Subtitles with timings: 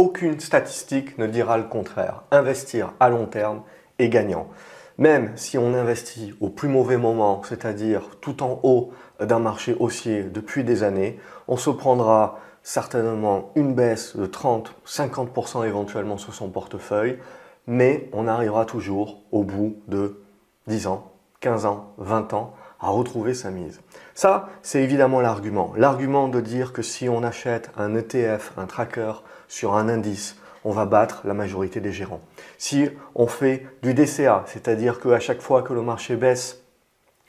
[0.00, 2.22] aucune statistique ne dira le contraire.
[2.30, 3.60] Investir à long terme
[3.98, 4.48] est gagnant.
[4.96, 10.22] Même si on investit au plus mauvais moment, c'est-à-dire tout en haut d'un marché haussier
[10.22, 17.18] depuis des années, on se prendra certainement une baisse de 30-50% éventuellement sur son portefeuille,
[17.66, 20.22] mais on arrivera toujours au bout de
[20.66, 23.82] 10 ans, 15 ans, 20 ans à retrouver sa mise.
[24.14, 25.74] Ça, c'est évidemment l'argument.
[25.76, 29.12] L'argument de dire que si on achète un ETF, un tracker
[29.50, 32.20] sur un indice, on va battre la majorité des gérants.
[32.56, 36.62] Si on fait du DCA, c'est-à-dire qu'à chaque fois que le marché baisse,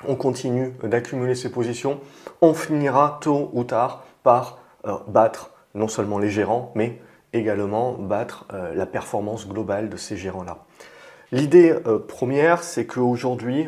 [0.07, 1.99] on continue d'accumuler ses positions,
[2.41, 7.02] on finira tôt ou tard par euh, battre non seulement les gérants, mais
[7.34, 10.59] également battre euh, la performance globale de ces gérants-là.
[11.31, 13.67] L'idée euh, première, c'est qu'aujourd'hui,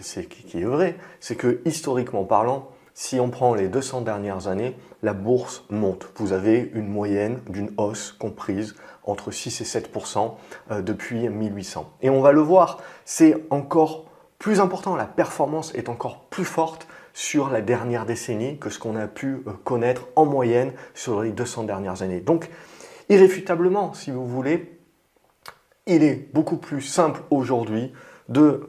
[0.00, 4.76] c'est qui est vrai, c'est que historiquement parlant, si on prend les 200 dernières années,
[5.02, 6.08] la bourse monte.
[6.16, 10.34] Vous avez une moyenne d'une hausse comprise entre 6 et 7%
[10.82, 11.90] depuis 1800.
[12.02, 14.04] Et on va le voir, c'est encore
[14.38, 18.96] plus important, la performance est encore plus forte sur la dernière décennie que ce qu'on
[18.96, 22.20] a pu euh, connaître en moyenne sur les 200 dernières années.
[22.20, 22.48] Donc,
[23.10, 24.78] irréfutablement, si vous voulez,
[25.86, 27.92] il est beaucoup plus simple aujourd'hui
[28.30, 28.66] de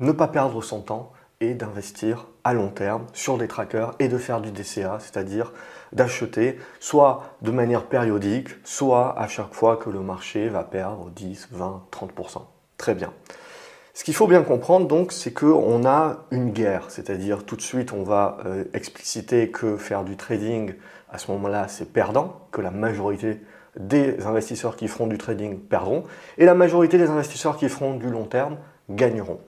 [0.00, 4.18] ne pas perdre son temps et d'investir à long terme sur des trackers et de
[4.18, 5.52] faire du DCA, c'est-à-dire
[5.92, 11.48] d'acheter soit de manière périodique, soit à chaque fois que le marché va perdre 10,
[11.52, 12.42] 20, 30%.
[12.76, 13.12] Très bien.
[13.94, 17.92] Ce qu'il faut bien comprendre donc, c'est qu'on a une guerre, c'est-à-dire tout de suite
[17.92, 20.74] on va euh, expliciter que faire du trading
[21.10, 23.40] à ce moment-là c'est perdant, que la majorité
[23.78, 26.04] des investisseurs qui feront du trading perdront,
[26.36, 28.56] et la majorité des investisseurs qui feront du long terme
[28.90, 29.40] gagneront.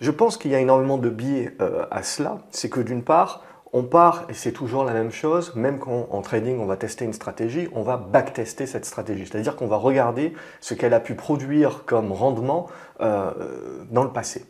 [0.00, 3.42] Je pense qu'il y a énormément de biais euh, à cela, c'est que d'une part,
[3.72, 7.04] on part, et c'est toujours la même chose, même quand en trading on va tester
[7.04, 9.26] une stratégie, on va backtester cette stratégie.
[9.26, 12.68] C'est-à-dire qu'on va regarder ce qu'elle a pu produire comme rendement
[13.00, 13.32] euh,
[13.90, 14.44] dans le passé.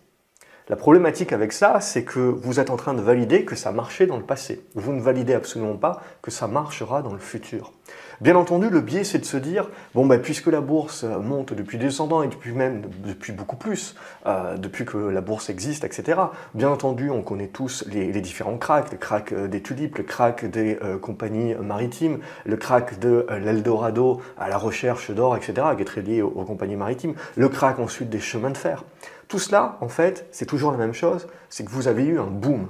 [0.69, 4.07] La problématique avec ça, c'est que vous êtes en train de valider que ça marchait
[4.07, 4.67] dans le passé.
[4.75, 7.73] Vous ne validez absolument pas que ça marchera dans le futur.
[8.21, 11.79] Bien entendu, le biais, c'est de se dire, bon, bah, puisque la bourse monte depuis
[11.79, 13.95] 200 ans et depuis même depuis beaucoup plus,
[14.27, 16.19] euh, depuis que la bourse existe, etc.
[16.53, 20.45] Bien entendu, on connaît tous les, différents cracks, le crack euh, des tulipes, le crack
[20.45, 25.85] des euh, compagnies maritimes, le crack de l'Eldorado à la recherche d'or, etc., qui est
[25.85, 28.85] très lié aux, aux compagnies maritimes, le crack ensuite des chemins de fer.
[29.29, 32.27] Tout cela, en fait, c'est toujours la même chose, c'est que vous avez eu un
[32.27, 32.67] boom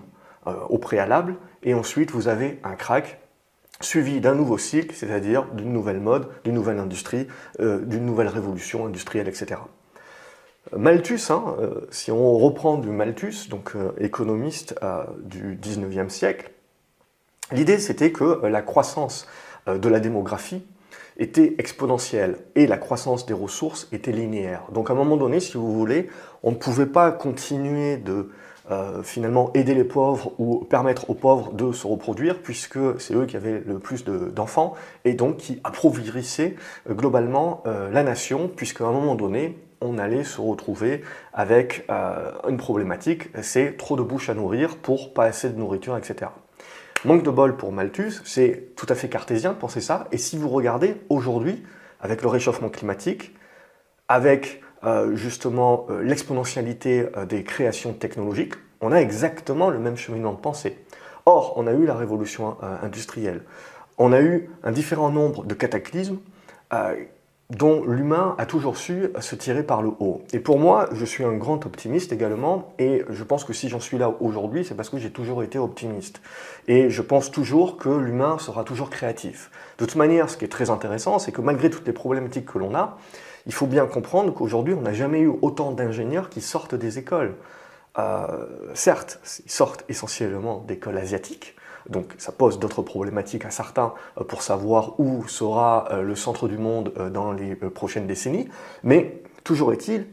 [0.70, 3.20] au préalable, et ensuite vous avez un crack
[3.80, 7.28] suivi d'un nouveau cycle, c'est-à-dire d'une nouvelle mode, d'une nouvelle industrie,
[7.60, 9.60] euh, d'une nouvelle révolution industrielle, etc.
[10.76, 14.74] Malthus, hein, euh, si on reprend du Malthus, donc euh, économiste
[15.22, 16.50] du 19e siècle,
[17.52, 19.26] l'idée c'était que la croissance
[19.66, 20.62] de la démographie
[21.18, 24.62] était exponentielle et la croissance des ressources était linéaire.
[24.72, 26.08] Donc à un moment donné, si vous voulez,
[26.42, 28.30] on ne pouvait pas continuer de
[28.70, 33.26] euh, finalement aider les pauvres ou permettre aux pauvres de se reproduire, puisque c'est eux
[33.26, 34.74] qui avaient le plus d'enfants,
[35.04, 36.54] et donc qui appauvirissaient
[36.88, 41.02] euh, globalement euh, la nation, puisqu'à un moment donné, on allait se retrouver
[41.32, 41.86] avec
[42.48, 46.32] une problématique, c'est trop de bouches à nourrir pour pas assez de nourriture, etc.
[47.04, 50.36] Manque de bol pour Malthus, c'est tout à fait cartésien de penser ça, et si
[50.36, 51.62] vous regardez aujourd'hui,
[52.00, 53.36] avec le réchauffement climatique,
[54.08, 54.67] avec euh,
[55.14, 60.78] justement euh, l'exponentialité euh, des créations technologiques, on a exactement le même cheminement de pensée.
[61.26, 63.42] Or, on a eu la révolution industrielle.
[63.98, 66.18] On a eu un différent nombre de cataclysmes
[67.50, 70.22] dont l'humain a toujours su se tirer par le haut.
[70.32, 73.80] Et pour moi, je suis un grand optimiste également, et je pense que si j'en
[73.80, 76.20] suis là aujourd'hui, c'est parce que j'ai toujours été optimiste.
[76.66, 79.50] Et je pense toujours que l'humain sera toujours créatif.
[79.78, 82.58] De toute manière, ce qui est très intéressant, c'est que malgré toutes les problématiques que
[82.58, 82.98] l'on a,
[83.48, 87.34] il faut bien comprendre qu'aujourd'hui, on n'a jamais eu autant d'ingénieurs qui sortent des écoles.
[87.98, 91.56] Euh, certes, ils sortent essentiellement d'écoles asiatiques,
[91.88, 96.46] donc ça pose d'autres problématiques à certains euh, pour savoir où sera euh, le centre
[96.46, 98.48] du monde dans les prochaines décennies,
[98.84, 100.06] mais toujours est-il,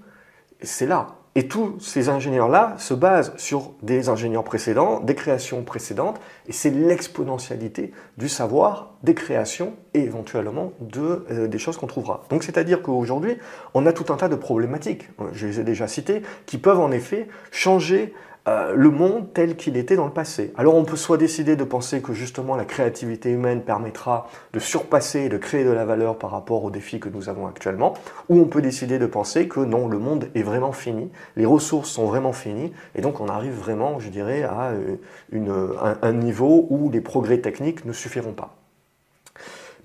[0.62, 1.16] c'est là.
[1.38, 6.70] Et tous ces ingénieurs-là se basent sur des ingénieurs précédents, des créations précédentes, et c'est
[6.70, 12.24] l'exponentialité du savoir, des créations et éventuellement euh, des choses qu'on trouvera.
[12.30, 13.38] Donc c'est-à-dire qu'aujourd'hui,
[13.74, 16.92] on a tout un tas de problématiques, je les ai déjà citées, qui peuvent en
[16.92, 18.14] effet changer
[18.48, 20.54] euh, le monde tel qu'il était dans le passé.
[20.56, 25.22] Alors on peut soit décider de penser que justement la créativité humaine permettra de surpasser
[25.22, 27.96] et de créer de la valeur par rapport aux défis que nous avons actuellement,
[28.30, 31.90] ou on peut décider de penser que non, le monde est vraiment fini, les ressources
[31.90, 36.92] sont vraiment finies, et donc on arrive vraiment, je dirais, à euh, un niveau où
[36.92, 38.56] les progrès techniques ne suffiront pas.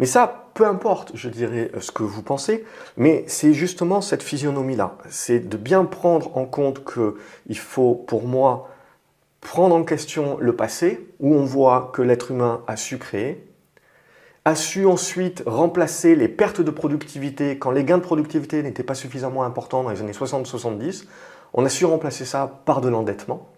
[0.00, 2.64] Mais ça, peu importe, je dirais, ce que vous pensez,
[2.96, 4.96] mais c'est justement cette physionomie-là.
[5.10, 8.70] C'est de bien prendre en compte qu'il faut, pour moi,
[9.42, 13.46] prendre en question le passé, où on voit que l'être humain a su créer,
[14.46, 18.94] a su ensuite remplacer les pertes de productivité quand les gains de productivité n'étaient pas
[18.94, 21.04] suffisamment importants dans les années 60-70.
[21.52, 23.50] On a su remplacer ça par de l'endettement,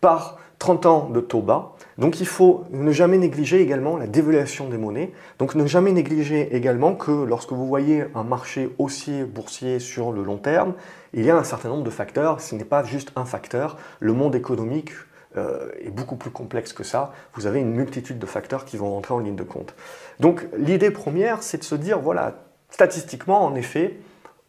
[0.00, 1.75] par 30 ans de taux bas.
[1.98, 5.12] Donc il faut ne jamais négliger également la dévaluation des monnaies.
[5.38, 10.22] Donc ne jamais négliger également que lorsque vous voyez un marché haussier boursier sur le
[10.22, 10.74] long terme,
[11.14, 12.40] il y a un certain nombre de facteurs.
[12.40, 13.78] Ce n'est pas juste un facteur.
[14.00, 14.90] Le monde économique
[15.36, 17.12] euh, est beaucoup plus complexe que ça.
[17.34, 19.74] Vous avez une multitude de facteurs qui vont rentrer en ligne de compte.
[20.20, 22.34] Donc l'idée première, c'est de se dire, voilà,
[22.70, 23.96] statistiquement, en effet,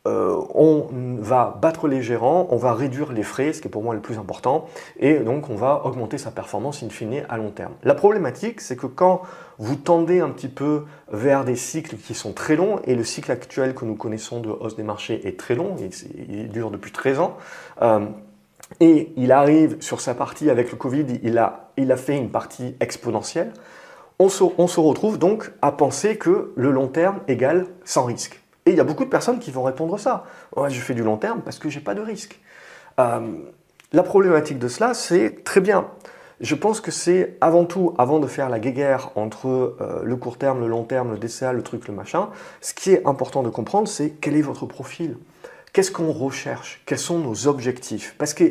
[0.08, 0.88] euh, on
[1.20, 4.00] va battre les gérants, on va réduire les frais, ce qui est pour moi le
[4.00, 4.66] plus important,
[5.00, 7.74] et donc on va augmenter sa performance in fine à long terme.
[7.84, 9.22] La problématique, c'est que quand
[9.60, 13.32] vous tendez un petit peu vers des cycles qui sont très longs, et le cycle
[13.32, 15.76] actuel que nous connaissons de hausse des marchés est très long,
[16.30, 17.38] il, dure depuis 13 ans,
[17.82, 18.06] euh,
[18.80, 23.52] et il arrive sur sa partie avec le Covid, il a, fait une partie exponentielle,
[24.20, 28.42] on se, on se retrouve donc à penser que le long terme égale sans risque.
[28.68, 30.26] Et il y a beaucoup de personnes qui vont répondre ça.
[30.68, 32.38] Je fais du long terme parce que j'ai pas de risque.
[33.00, 33.22] Euh,
[33.94, 35.88] la problématique de cela, c'est très bien.
[36.42, 40.38] Je pense que c'est avant tout, avant de faire la guéguerre entre euh, le court
[40.38, 42.28] terme, le long terme, le DCA, le truc, le machin,
[42.60, 45.16] ce qui est important de comprendre, c'est quel est votre profil.
[45.72, 46.84] Qu'est-ce qu'on recherche?
[46.86, 48.16] Quels sont nos objectifs?
[48.18, 48.44] Parce que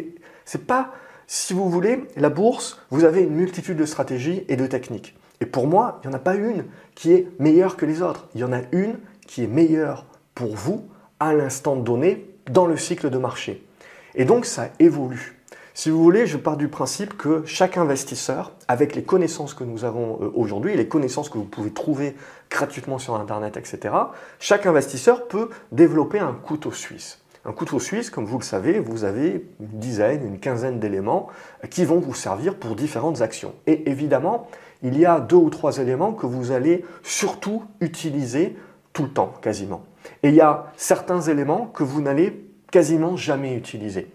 [0.47, 0.93] c'est pas,
[1.27, 5.15] si vous voulez, la bourse, vous avez une multitude de stratégies et de techniques.
[5.43, 6.65] Et pour moi, il n'y en a pas une
[6.95, 8.29] qui est meilleure que les autres.
[8.35, 8.95] Il y en a une
[9.27, 10.89] qui est meilleur pour vous
[11.21, 13.67] à l'instant donné dans le cycle de marché.
[14.15, 15.37] Et donc ça évolue.
[15.75, 19.85] Si vous voulez, je pars du principe que chaque investisseur, avec les connaissances que nous
[19.85, 22.17] avons euh, aujourd'hui, les connaissances que vous pouvez trouver
[22.49, 23.95] gratuitement sur Internet, etc.,
[24.39, 27.21] chaque investisseur peut développer un couteau suisse.
[27.45, 31.29] Un couteau suisse, comme vous le savez, vous avez une dizaine, une quinzaine d'éléments
[31.69, 33.55] qui vont vous servir pour différentes actions.
[33.67, 34.49] Et évidemment,
[34.83, 38.57] il y a deux ou trois éléments que vous allez surtout utiliser
[38.97, 39.83] tout le temps, quasiment.
[40.23, 44.11] Et il y a certains éléments que vous n'allez quasiment jamais utiliser.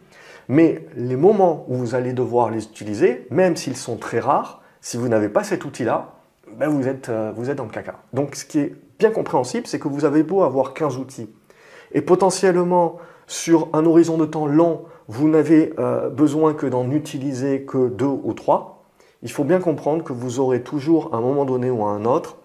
[0.48, 4.98] Mais les moments où vous allez devoir les utiliser, même s'ils sont très rares, si
[4.98, 6.16] vous n'avez pas cet outil-là,
[6.58, 8.00] ben vous, êtes, euh, vous êtes dans le caca.
[8.12, 11.30] Donc ce qui est bien compréhensible, c'est que vous avez beau avoir 15 outils,
[11.92, 17.66] et potentiellement sur un horizon de temps long, vous n'avez euh, besoin que d'en utiliser
[17.66, 18.84] que deux ou trois,
[19.22, 22.38] il faut bien comprendre que vous aurez toujours un moment donné ou un autre,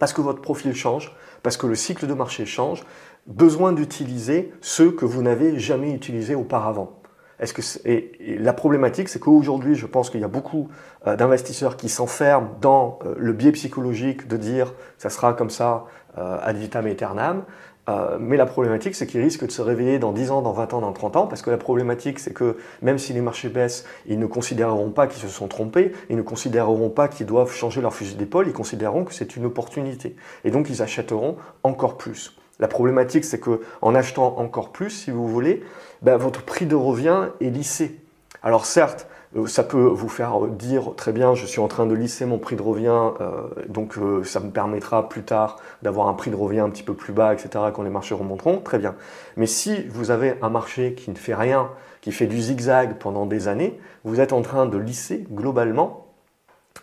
[0.00, 2.84] parce que votre profil change, parce que le cycle de marché change,
[3.26, 6.98] besoin d'utiliser ceux que vous n'avez jamais utilisés auparavant.
[7.40, 10.68] Est-ce que et, la problématique, c'est qu'aujourd'hui, je pense qu'il y a beaucoup
[11.06, 15.84] euh, d'investisseurs qui s'enferment dans euh, le biais psychologique de dire ça sera comme ça
[16.16, 17.44] euh, ad vitam aeternam,
[17.88, 20.74] euh, mais la problématique, c'est qu'ils risquent de se réveiller dans 10 ans, dans 20
[20.74, 23.84] ans, dans 30 ans, parce que la problématique, c'est que même si les marchés baissent,
[24.06, 27.80] ils ne considéreront pas qu'ils se sont trompés, ils ne considéreront pas qu'ils doivent changer
[27.80, 30.16] leur fusil d'épaule, ils considéreront que c'est une opportunité.
[30.44, 32.36] Et donc, ils achèteront encore plus.
[32.60, 35.62] La problématique, c'est que en achetant encore plus, si vous voulez,
[36.02, 38.00] ben, votre prix de revient est lissé.
[38.42, 39.08] Alors certes,
[39.46, 42.56] ça peut vous faire dire très bien, je suis en train de lisser mon prix
[42.56, 46.60] de revient, euh, donc euh, ça me permettra plus tard d'avoir un prix de revient
[46.60, 48.94] un petit peu plus bas, etc., quand les marchés remonteront, très bien.
[49.36, 51.68] Mais si vous avez un marché qui ne fait rien,
[52.00, 56.06] qui fait du zigzag pendant des années, vous êtes en train de lisser globalement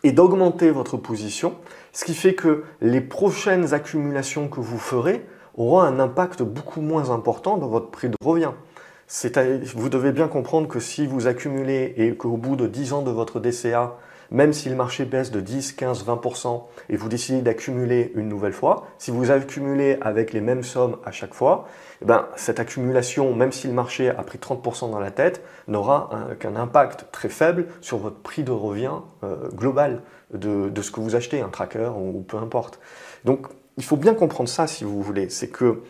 [0.04, 1.56] et d'augmenter votre position,
[1.94, 7.10] ce qui fait que les prochaines accumulations que vous ferez auront un impact beaucoup moins
[7.10, 8.52] important dans votre prix de revient
[9.76, 13.12] vous devez bien comprendre que si vous accumulez et qu'au bout de 10 ans de
[13.12, 13.98] votre DCA,
[14.32, 18.54] même si le marché baisse de 10, 15, 20% et vous décidez d'accumuler une nouvelle
[18.54, 21.68] fois, si vous accumulez avec les mêmes sommes à chaque fois,
[22.02, 26.10] eh ben, cette accumulation, même si le marché a pris 30% dans la tête, n'aura
[26.40, 30.02] qu'un impact très faible sur votre prix de revient euh, global
[30.34, 32.80] de, ce que vous achetez, un tracker ou, peu importe.
[33.24, 33.48] Donc
[33.78, 35.30] il faut bien comprendre ça si vous voulez.
[35.30, 35.84] C'est que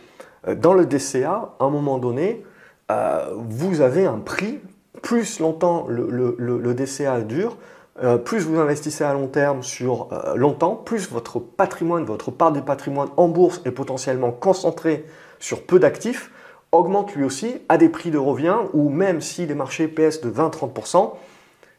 [0.47, 2.43] euh, dans le DCA, à un moment donné,
[2.91, 4.59] euh, vous avez un prix,
[5.01, 7.57] plus longtemps le, DCA dure,
[8.03, 12.51] euh, plus vous investissez à long terme sur euh, longtemps, plus votre patrimoine, votre part
[12.51, 15.05] du patrimoine en bourse est potentiellement concentré
[15.39, 16.31] sur peu d'actifs,
[16.71, 20.29] augmente lui aussi à des prix de revient où même si les marchés PS de
[20.29, 21.13] 20-30%,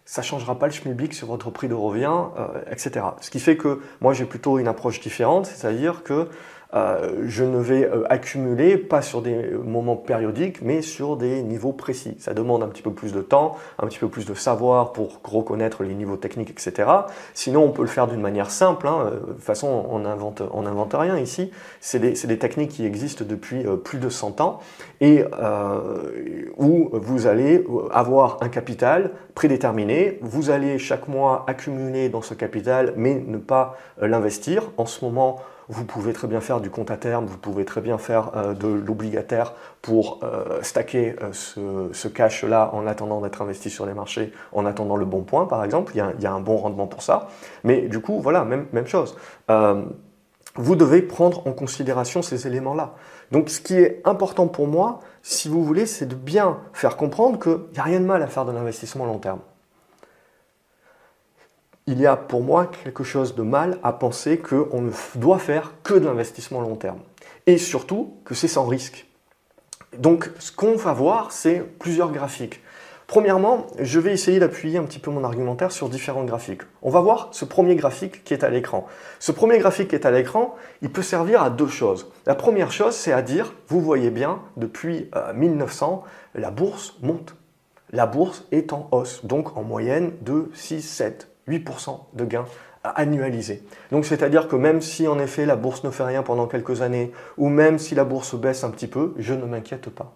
[0.05, 2.15] ça ne changera pas le schmilblick sur votre prix de revient,
[2.71, 3.05] etc.
[3.21, 6.29] Ce qui fait que moi j'ai plutôt une approche différente, c'est-à-dire que
[7.27, 12.17] je ne vais euh, accumuler pas sur des moments périodiques, mais sur des niveaux précis.
[12.19, 15.21] Ça demande un petit peu plus de temps, un petit peu plus de savoir pour
[15.25, 16.91] reconnaître les niveaux techniques, etc.
[17.35, 18.89] Sinon, on peut le faire d'une manière simple.
[18.89, 19.11] Hein.
[19.11, 21.51] De toute façon, on n'invente on invente rien ici.
[21.81, 24.61] C'est des, des, techniques qui existent depuis plus de 100 ans
[25.01, 25.25] et
[26.57, 30.19] où vous allez avoir un capital prédéterminé.
[30.21, 34.71] Vous allez chaque mois accumuler dans ce capital, mais ne pas l'investir.
[34.77, 37.81] En ce moment, vous pouvez très bien faire du compte à terme, vous pouvez très
[37.81, 41.33] bien faire euh, de l'obligataire pour euh, stacker euh,
[41.93, 45.65] ce, cash-là en attendant d'être investi sur les marchés, en attendant le bon point par
[45.65, 45.93] exemple.
[45.95, 47.29] Il y, a, un bon rendement pour ça.
[47.65, 49.17] Mais du coup, voilà, même, même chose.
[50.57, 52.95] vous devez prendre en considération ces éléments-là.
[53.33, 57.39] Donc ce qui est important pour moi, si vous voulez, c'est de bien faire comprendre
[57.39, 59.41] qu'il n'y a rien de mal à faire de l'investissement long terme
[61.87, 65.75] il y a pour moi quelque chose de mal à penser qu'on ne doit faire
[65.85, 66.99] que de l'investissement long terme.
[67.47, 69.07] Et surtout que c'est sans risque.
[69.97, 72.61] Donc ce qu'on va voir, c'est plusieurs graphiques.
[73.07, 76.63] Premièrement, je vais essayer d'appuyer un petit peu mon argumentaire sur différents graphiques.
[76.83, 78.89] On va voir ce premier graphique qui est à l'écran.
[79.21, 82.11] Ce premier graphique qui est à l'écran, il peut servir à deux choses.
[82.27, 87.37] La première chose, c'est à dire, vous voyez bien, depuis 1900, euh, la bourse monte.
[87.93, 92.47] La bourse est en hausse, donc en moyenne de 6, 7, 8% de gains
[92.83, 93.63] annualisés.
[93.91, 97.13] Donc c'est-à-dire que même si en effet la bourse ne fait rien pendant quelques années,
[97.37, 100.15] ou même si la bourse baisse un petit peu, je ne m'inquiète pas.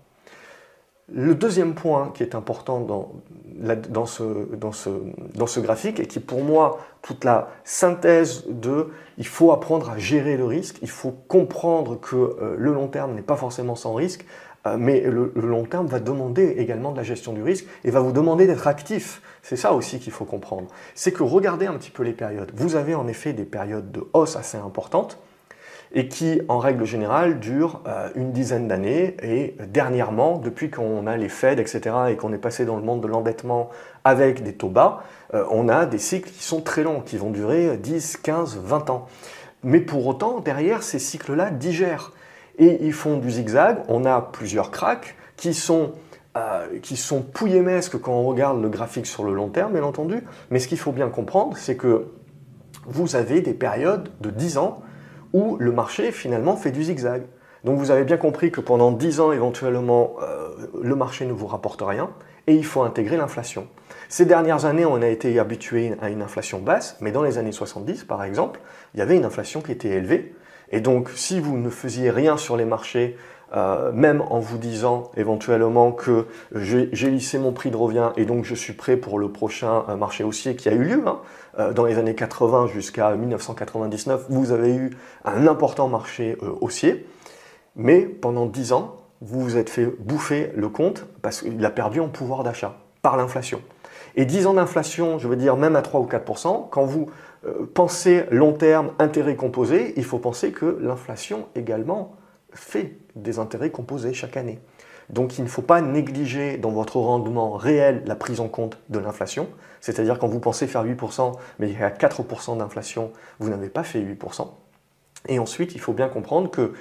[1.12, 7.49] Le deuxième point qui est important dans, ce, graphique et qui pour moi toute la
[7.64, 12.72] synthèse de il faut apprendre à gérer le risque, il faut comprendre que euh, le
[12.72, 14.25] long terme n'est pas forcément sans risque,
[14.78, 18.12] mais le, long terme va demander également de la gestion du risque et va vous
[18.12, 19.22] demander d'être actif.
[19.42, 20.68] C'est ça aussi qu'il faut comprendre.
[20.94, 22.50] C'est que regardez un petit peu les périodes.
[22.54, 25.18] Vous avez en effet des périodes de hausse assez importantes
[25.92, 29.16] et qui, en règle générale, durent euh, une dizaine d'années.
[29.22, 33.00] Et dernièrement, depuis qu'on a les Fed, etc., et qu'on est passé dans le monde
[33.00, 33.70] de l'endettement
[34.04, 35.02] avec des taux bas,
[35.34, 38.90] euh, on a des cycles qui sont très longs, qui vont durer 10, 15, 20
[38.90, 39.08] ans.
[39.64, 42.12] Mais pour autant, derrière, ces cycles-là digèrent
[42.60, 43.78] et ils font du zigzag.
[43.88, 45.92] On a plusieurs cracks qui sont,
[46.36, 46.96] euh, qui
[48.00, 50.22] quand on regarde le graphique sur le long terme, bien entendu.
[50.50, 52.06] Mais ce qu'il faut bien comprendre, c'est que
[52.86, 54.82] vous avez des périodes de 10 ans
[55.32, 57.22] où le marché finalement fait du zigzag.
[57.64, 60.48] Donc vous avez bien compris que pendant 10 ans, éventuellement, euh,
[60.82, 62.10] le marché ne vous rapporte rien
[62.46, 63.68] et il faut intégrer l'inflation.
[64.08, 67.52] Ces dernières années, on a été habitué à une inflation basse, mais dans les années
[67.52, 68.60] 70, par exemple,
[68.94, 70.34] il y avait une inflation qui était élevée.
[70.70, 73.16] Et donc, si vous ne faisiez rien sur les marchés,
[73.56, 78.44] euh, même en vous disant éventuellement que j'ai lissé mon prix de revient et donc
[78.44, 81.18] je suis prêt pour le prochain euh, marché haussier qui a eu lieu, hein,
[81.58, 84.90] euh, dans les années 80 jusqu'à 1999, vous avez eu
[85.24, 87.08] un important marché haussier,
[87.74, 91.98] mais pendant 10 ans, vous vous êtes fait bouffer le compte parce qu'il a perdu
[91.98, 93.60] en pouvoir d'achat par l'inflation.
[94.14, 97.10] Et 10 ans d'inflation, je veux dire même à 3 ou 4%, quand vous
[97.75, 102.16] penser long terme, intérêt composé, il faut penser que l'inflation également
[102.52, 104.59] fait des intérêts composés chaque année.
[105.09, 108.99] Donc il ne faut pas négliger dans votre rendement réel la prise en compte de
[108.99, 109.49] l'inflation.
[109.80, 113.82] C'est-à-dire quand vous pensez faire 8%, mais il y a 4% d'inflation, vous n'avez pas
[113.82, 114.47] fait 8%.
[115.28, 116.73] Et ensuite, il faut bien comprendre que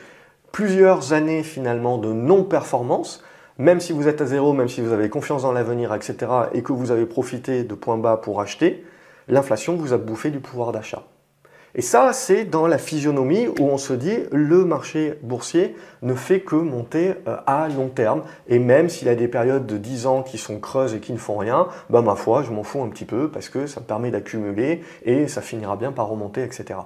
[0.51, 3.24] plusieurs années finalement de non-performance,
[3.58, 6.62] même si vous êtes à zéro, même si vous avez confiance dans l'avenir, etc., et
[6.62, 8.86] que vous avez profité de points bas pour acheter,
[9.29, 11.03] l'inflation vous a bouffé du pouvoir d'achat.
[11.75, 16.39] Et ça, c'est dans la physionomie où on se dit le marché boursier ne fait
[16.39, 18.24] que monter euh, à long terme.
[18.48, 21.19] Et même s'il a des périodes de 10 ans qui sont creuses et qui ne
[21.19, 23.86] font rien, bah ma foi, je m'en fous un petit peu parce que ça me
[23.86, 26.79] permet d'accumuler et ça finira bien par remonter, etc.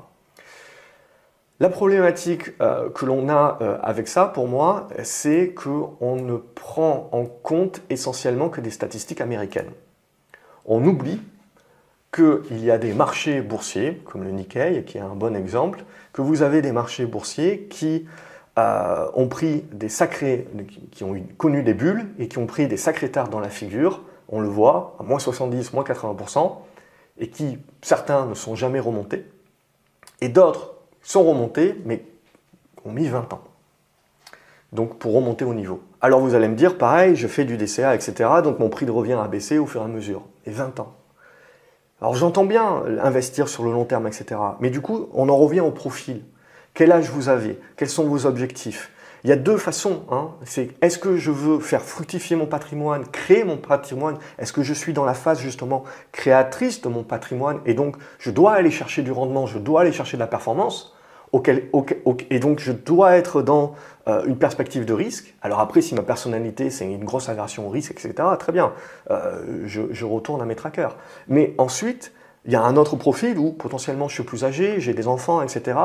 [1.62, 7.09] La problématique euh, que l'on a euh, avec ça, pour moi, c'est qu'on ne prend
[7.13, 9.71] en compte essentiellement que des statistiques américaines.
[10.65, 11.21] On oublie
[12.13, 16.22] qu'il y a des marchés boursiers, comme le Nikkei, qui est un bon exemple, que
[16.22, 18.05] vous avez des marchés boursiers qui
[18.60, 20.48] euh, ont pris des sacrés,
[20.91, 24.03] qui ont connu des bulles et qui ont pris des sacrés tards dans la figure,
[24.29, 26.55] on le voit, à moins 70, moins 80%,
[27.20, 29.25] et qui, certains ne sont jamais remontés,
[30.22, 32.05] et d'autres sont remontés, mais
[32.86, 33.43] ont mis 20 ans.
[34.72, 35.82] Donc pour remonter au niveau.
[36.01, 38.91] Alors vous allez me dire, pareil, je fais du DCA, etc., donc mon prix de
[38.91, 40.24] revient a baissé au fur et à mesure.
[40.46, 40.93] Et 20 ans.
[42.03, 44.36] Alors j'entends bien investir sur le long terme, etc.
[44.60, 46.22] Mais du coup, on en revient au profil.
[46.74, 47.57] Quel âge vous avez?
[47.77, 48.91] Quels sont vos objectifs?
[49.24, 50.03] Il y a deux façons.
[50.12, 50.31] Hein.
[50.43, 54.17] C'est est-ce que je veux faire fructifier mon patrimoine, créer mon patrimoine?
[54.38, 57.62] Est-ce que je suis dans la phase justement créatrice de mon patrimoine?
[57.65, 60.92] Et donc je dois aller chercher du rendement, je dois aller chercher de la performance
[62.30, 63.74] et donc je dois être dans
[64.08, 65.34] euh, une perspective de risque.
[65.42, 68.74] Alors après, si ma personnalité c'est une grosse aversion au risque, etc., très bien,
[69.10, 70.96] euh, je, retourne à mes trackers.
[71.28, 72.13] Mais ensuite,
[72.46, 75.42] il y a un autre profil où potentiellement je suis plus âgé, j'ai des enfants,
[75.42, 75.78] etc.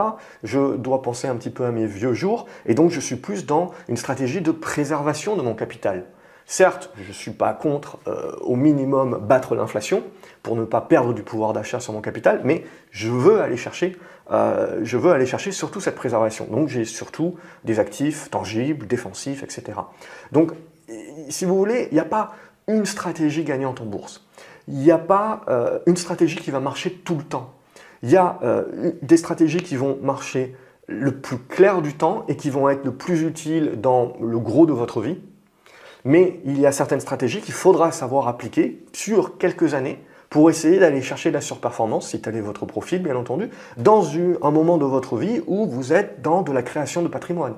[0.43, 3.47] Je dois penser un petit peu à mes vieux jours, et donc je suis plus
[3.47, 6.05] dans une stratégie de préservation de mon capital.
[6.51, 10.03] Certes, je ne suis pas contre euh, au minimum battre l'inflation
[10.43, 13.99] pour ne pas perdre du pouvoir d'achat sur mon capital, mais je veux aller chercher,
[14.33, 16.47] euh, je veux aller chercher surtout cette préservation.
[16.47, 19.79] Donc j'ai surtout des actifs tangibles, défensifs, etc.
[20.33, 20.53] Donc,
[21.29, 22.33] si vous voulez, il n'y a pas
[22.67, 24.27] une stratégie gagnante en bourse.
[24.69, 27.53] Il n'y a pas euh, une stratégie qui va marcher tout le temps.
[28.03, 28.39] Il y a
[29.03, 30.55] des stratégies qui vont marcher
[30.87, 34.67] le plus clair du temps et qui vont être le plus utiles dans le gros
[34.67, 35.19] de votre vie
[36.05, 39.99] mais il y a certaines stratégies qu'il faudra savoir appliquer sur quelques années
[40.31, 44.05] pour essayer d'aller chercher de la surperformance, si tel est votre profil bien entendu, dans
[44.43, 47.55] un moment de votre vie où vous êtes dans de la création de patrimoine.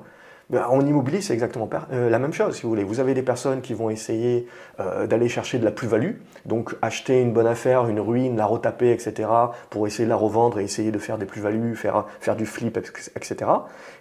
[0.51, 2.83] Ben, en immobilier, c'est exactement euh, la même chose, si vous voulez.
[2.83, 4.47] Vous avez des personnes qui vont essayer
[4.81, 8.91] euh, d'aller chercher de la plus-value, donc acheter une bonne affaire, une ruine, la retaper,
[8.91, 9.29] etc.,
[9.69, 12.77] pour essayer de la revendre et essayer de faire des plus-values, faire, faire du flip,
[12.77, 13.49] etc.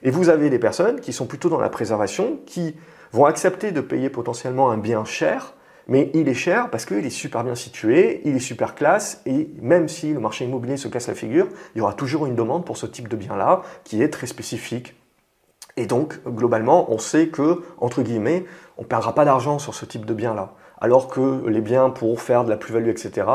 [0.03, 2.75] Et vous avez des personnes qui sont plutôt dans la préservation, qui
[3.13, 5.55] vont accepter de payer potentiellement un bien cher,
[5.89, 9.51] mais il est cher parce qu'il est super bien situé, il est super classe, et
[9.61, 12.65] même si le marché immobilier se casse la figure, il y aura toujours une demande
[12.65, 14.95] pour ce type de bien-là qui est très spécifique.
[15.77, 18.45] Et donc, globalement, on sait que, entre guillemets,
[18.77, 20.53] on ne perdra pas d'argent sur ce type de bien-là.
[20.81, 23.27] Alors que les biens pour faire de la plus-value, etc.,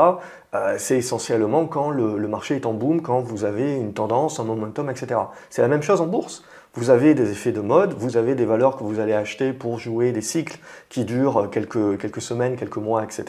[0.54, 4.40] euh, c'est essentiellement quand le, le, marché est en boom, quand vous avez une tendance,
[4.40, 5.20] un momentum, etc.
[5.50, 6.44] C'est la même chose en bourse.
[6.76, 9.78] Vous avez des effets de mode, vous avez des valeurs que vous allez acheter pour
[9.78, 10.58] jouer des cycles
[10.90, 13.24] qui durent quelques, quelques semaines, quelques mois, etc.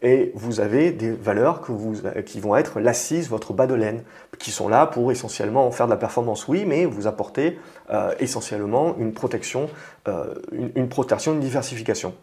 [0.00, 4.02] Et vous avez des valeurs que vous, qui vont être l'assise, votre bas de laine,
[4.38, 7.58] qui sont là pour essentiellement faire de la performance, oui, mais vous apporter
[7.90, 9.68] euh, essentiellement une protection,
[10.08, 12.14] euh, une, une protection, une diversification.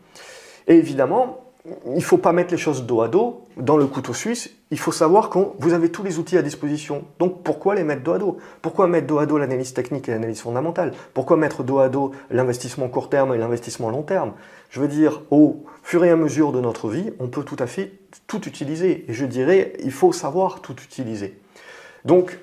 [0.67, 3.45] Et évidemment, il ne faut pas mettre les choses dos à dos.
[3.57, 7.03] Dans le couteau suisse, il faut savoir que vous avez tous les outils à disposition.
[7.19, 8.37] Donc pourquoi les mettre dos à dos?
[8.61, 10.93] Pourquoi mettre dos à dos l'analyse technique et l'analyse fondamentale?
[11.13, 14.33] Pourquoi mettre dos à dos l'investissement court terme et l'investissement long terme?
[14.69, 17.67] Je veux dire, au fur et à mesure de notre vie, on peut tout à
[17.67, 17.91] fait
[18.27, 19.05] tout utiliser.
[19.09, 21.37] Et je dirais, il faut savoir tout utiliser.
[22.05, 22.39] Donc,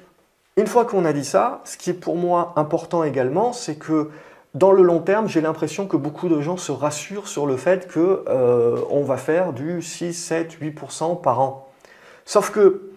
[0.59, 4.11] une fois qu'on a dit ça, ce qui est pour moi important également, c'est que
[4.57, 7.93] dans le long terme, j'ai l'impression que beaucoup de gens se rassurent sur le fait
[7.93, 11.69] qu'on euh, va faire du 6, 7, 8% par an.
[12.25, 12.91] Sauf que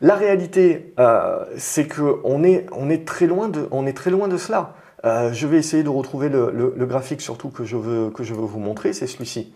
[0.00, 4.26] la réalité, euh, c'est qu'on est, on est, très loin de, on est très loin
[4.26, 4.74] de cela.
[5.04, 8.40] Euh, je vais essayer de retrouver le, graphique surtout que je veux, que je veux
[8.40, 9.52] vous montrer, c'est celui-ci.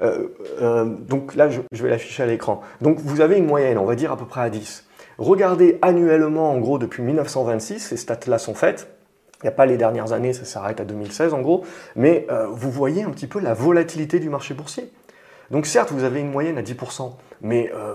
[0.00, 2.62] donc là, je, je vais l'afficher à l'écran.
[2.80, 4.84] Donc vous avez une moyenne, on va dire à peu près à 10.
[5.18, 8.88] Regardez annuellement, en gros, depuis 1926, ces stats-là sont faites.
[9.42, 11.64] Il n'y a pas les dernières années, ça s'arrête à 2016 en gros,
[11.96, 14.92] mais euh, vous voyez un petit peu la volatilité du marché boursier.
[15.50, 17.94] Donc certes, vous avez une moyenne à 10%, mais euh,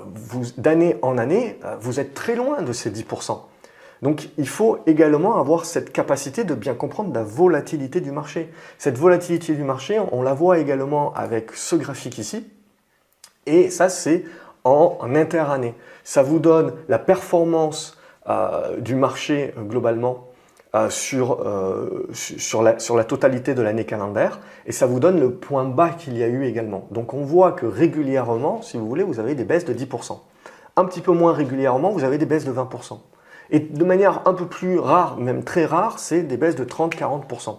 [0.58, 3.40] d'année en année, euh, vous êtes très loin de ces 10%.
[4.02, 8.52] Donc il faut également avoir cette capacité de bien comprendre la volatilité du marché.
[8.78, 12.46] Cette volatilité du marché, on la voit également avec ce graphique ici,
[13.46, 14.26] et ça c'est
[14.66, 15.76] en, en interannée.
[16.04, 17.98] Ça vous donne la performance
[18.80, 20.27] du marché globalement
[20.78, 25.20] euh, sur, euh, sur, la, sur la totalité de l'année calendaire et ça vous donne
[25.20, 26.88] le point bas qu'il y a eu également.
[26.92, 30.20] Donc on voit que régulièrement, si vous voulez, vous avez des baisses de 10%.
[30.76, 33.00] Un petit peu moins régulièrement, vous avez des baisses de 20%.
[33.50, 37.58] Et de manière un peu plus rare, même très rare, c'est des baisses de 30-40%.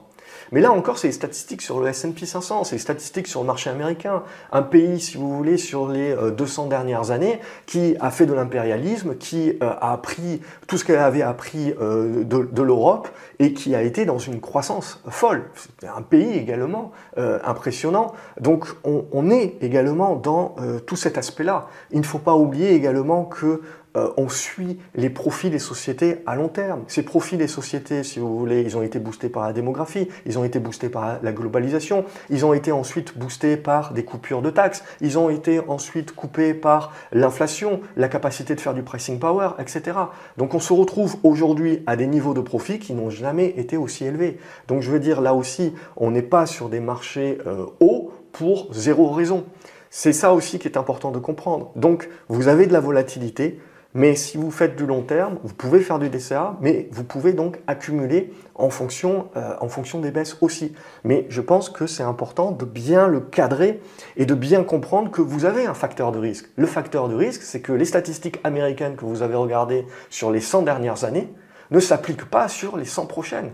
[0.52, 3.46] Mais là encore, c'est les statistiques sur le S&P 500, c'est les statistiques sur le
[3.46, 4.22] marché américain.
[4.52, 8.32] Un pays, si vous voulez, sur les 200 euh, dernières années, qui a fait de
[8.32, 13.08] l'impérialisme, qui euh, a appris tout ce qu'elle avait appris euh, de, l'Europe
[13.38, 15.44] et qui a été dans une croissance folle.
[15.80, 18.12] C'est un pays également impressionnant.
[18.40, 20.56] Donc on, on, est également dans
[20.86, 21.68] tout cet aspect-là.
[21.92, 23.62] Il ne faut pas oublier également que
[23.98, 26.84] euh, on suit les profits des sociétés à long terme.
[26.86, 30.38] Ces profits des sociétés, si vous voulez, ils ont été boostés par la démographie, ils
[30.38, 34.50] ont été boostés par la globalisation, ils ont été ensuite boostés par des coupures de
[34.50, 39.50] taxes, ils ont été ensuite coupés par l'inflation, la capacité de faire du pricing power,
[39.58, 39.98] etc.
[40.36, 44.04] Donc on se retrouve aujourd'hui à des niveaux de profit qui n'ont jamais été aussi
[44.04, 44.38] élevés.
[44.68, 48.68] Donc je veux dire, là aussi, on n'est pas sur des marchés euh, hauts pour
[48.72, 49.44] zéro raison.
[49.90, 51.70] C'est ça aussi qui est important de comprendre.
[51.74, 53.58] Donc, vous avez de la volatilité,
[53.94, 57.32] mais si vous faites du long terme, vous pouvez faire du DCA, mais vous pouvez
[57.32, 60.74] donc accumuler en fonction, euh, en fonction des baisses aussi.
[61.04, 63.80] Mais je pense que c'est important de bien le cadrer
[64.18, 66.50] et de bien comprendre que vous avez un facteur de risque.
[66.56, 70.40] Le facteur de risque, c'est que les statistiques américaines que vous avez regardées sur les
[70.40, 71.32] 100 dernières années
[71.70, 73.52] ne s'applique pas sur les 100 prochaines.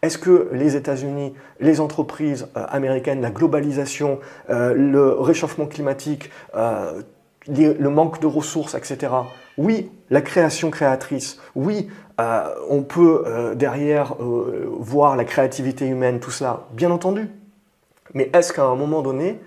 [0.00, 6.30] Est-ce que les États-Unis, les entreprises euh, américaines, la globalisation, euh, le réchauffement climatique,
[7.48, 9.08] le manque de ressources, etc.
[9.58, 11.38] Oui, la création créatrice.
[11.54, 11.88] Oui,
[12.18, 17.28] on peut derrière voir la créativité humaine, tout cela, bien entendu.
[18.14, 19.40] Mais est-ce qu'à un moment donné,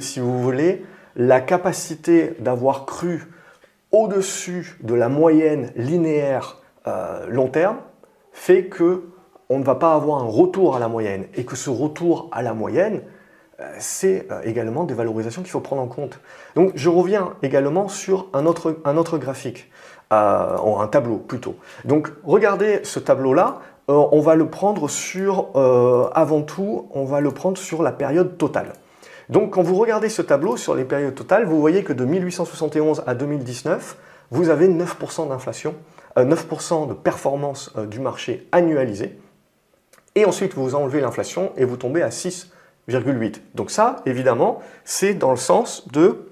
[0.00, 0.84] si vous voulez,
[1.16, 3.30] la capacité d'avoir cru
[3.92, 6.58] au-dessus de la moyenne linéaire
[7.28, 7.78] long terme
[8.32, 9.04] fait que
[9.48, 12.42] on ne va pas avoir un retour à la moyenne et que ce retour à
[12.42, 13.13] la moyenne, euh,
[13.78, 16.20] c'est euh, également des valorisations qu'il faut prendre en compte.
[16.56, 19.70] Donc je reviens également sur un autre, graphique,
[20.12, 21.56] euh, un tableau plutôt.
[21.84, 25.50] Donc regardez ce tableau-là, on va le prendre sur,
[26.14, 28.72] avant tout, on va le prendre sur la période totale.
[29.28, 33.02] Donc quand vous regardez ce tableau sur les périodes totales, vous voyez que de 1871
[33.06, 33.98] à 2019,
[34.30, 35.74] vous avez 9% d'inflation,
[36.16, 39.18] 9% de performance du marché annualisé.
[40.14, 42.10] Et ensuite, vous enlevez l'inflation et vous tombez à
[42.88, 43.40] 6,8.
[43.54, 46.30] Donc ça, évidemment, c'est dans le sens de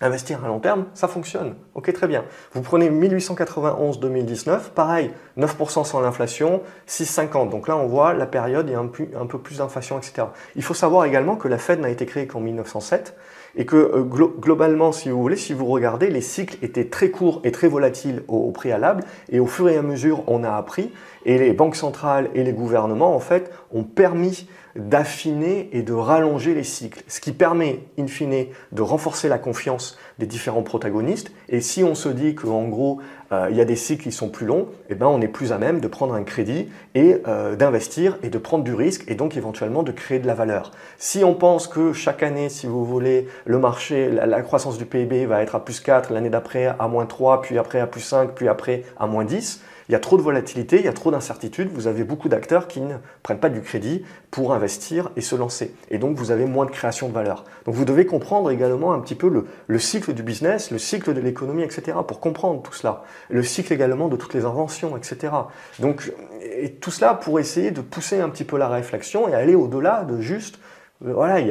[0.00, 1.56] investir à long terme, ça fonctionne.
[1.74, 2.24] Ok, très bien.
[2.52, 7.50] Vous prenez 1891-2019, pareil, 9% sans l'inflation, 6,50.
[7.50, 8.86] Donc là, on voit la période, il y a un
[9.26, 10.28] peu plus d'inflation, etc.
[10.54, 13.16] Il faut savoir également que la Fed n'a été créée qu'en 1907
[13.56, 17.40] et que euh, globalement, si vous voulez, si vous regardez, les cycles étaient très courts
[17.44, 20.92] et très volatiles au, préalable, et au fur et à mesure, on a appris,
[21.24, 26.54] et les banques centrales et les gouvernements, en fait, ont permis d'affiner et de rallonger
[26.54, 31.32] les cycles, ce qui permet, in fine, de renforcer la confiance des différents protagonistes.
[31.48, 33.00] Et si on se dit qu'en gros,
[33.30, 35.58] il y a des cycles qui sont plus longs, eh ben, on est plus à
[35.58, 39.36] même de prendre un crédit et euh, d'investir et de prendre du risque et donc
[39.36, 40.70] éventuellement de créer de la valeur.
[40.96, 44.86] Si on pense que chaque année, si vous voulez, le marché, la, la croissance du
[44.86, 48.00] PIB va être à plus 4, l'année d'après à moins 3, puis après à plus
[48.00, 50.92] 5, puis après à moins 10, il y a trop de volatilité, il y a
[50.92, 55.22] trop d'incertitudes, vous avez beaucoup d'acteurs qui ne prennent pas du crédit pour investir et
[55.22, 55.74] se lancer.
[55.90, 57.44] Et donc vous avez moins de création de valeur.
[57.64, 61.20] Donc vous devez comprendre également un petit peu le, cycle du business, le cycle de
[61.20, 61.96] l'économie, etc.
[62.06, 63.02] pour comprendre tout cela.
[63.30, 65.32] Le cycle également de toutes les inventions, etc.
[65.78, 69.54] Donc et tout cela pour essayer de pousser un petit peu la réflexion et aller
[69.54, 70.58] au-delà de juste,
[71.06, 71.46] euh, voilà, il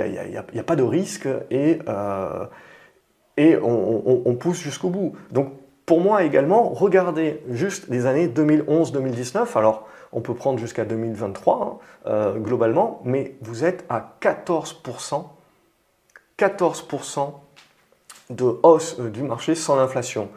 [0.54, 2.46] n'y a, pas de risque et, euh,
[3.36, 5.16] et on, on pousse jusqu'au bout.
[5.32, 5.54] Donc
[5.88, 9.58] pour moi également, regardez juste les années 2011-2019.
[9.58, 15.24] Alors, on peut prendre jusqu'à 2023 hein, euh, globalement, mais vous êtes à 14%,
[16.38, 17.32] 14%
[18.30, 20.30] de hausse euh, du marché sans l'inflation.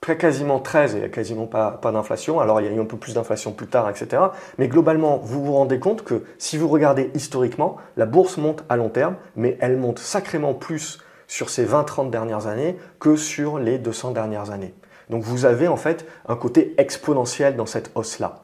[0.00, 2.38] Quasiment 13 et quasiment pas, pas d'inflation.
[2.38, 4.22] Alors il y a eu un peu plus d'inflation plus tard, etc.
[4.56, 8.76] Mais globalement, vous vous rendez compte que si vous regardez historiquement, la bourse monte à
[8.76, 13.78] long terme, mais elle monte sacrément plus sur ces 20-30 dernières années que sur les
[13.78, 14.74] 200 dernières années.
[15.10, 18.42] Donc vous avez en fait un côté exponentiel dans cette hausse-là.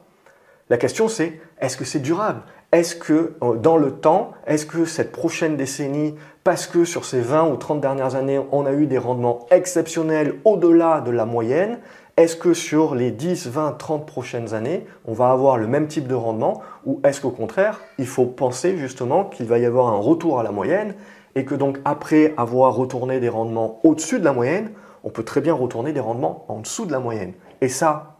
[0.69, 2.41] La question c'est, est-ce que c'est durable?
[2.71, 7.21] Est-ce que euh, dans le temps, est-ce que cette prochaine décennie, parce que sur ces
[7.21, 11.77] 20 ou 30 dernières années, on a eu des rendements exceptionnels au-delà de la moyenne,
[12.15, 16.07] est-ce que sur les 10, 20, 30 prochaines années, on va avoir le même type
[16.07, 16.61] de rendement?
[16.85, 20.43] Ou est-ce qu'au contraire, il faut penser justement qu'il va y avoir un retour à
[20.43, 20.95] la moyenne
[21.35, 24.71] et que donc après avoir retourné des rendements au-dessus de la moyenne,
[25.03, 27.33] on peut très bien retourner des rendements en dessous de la moyenne.
[27.61, 28.17] Et ça,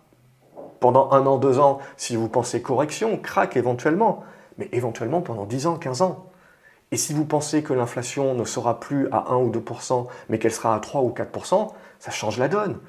[0.79, 4.23] pendant un an, deux ans, si vous pensez correction, craque éventuellement,
[4.57, 6.25] mais éventuellement pendant 10 ans, 15 ans.
[6.91, 10.51] Et si vous pensez que l'inflation ne sera plus à 1 ou 2%, mais qu'elle
[10.51, 12.79] sera à 3 ou 4%, ça change la donne.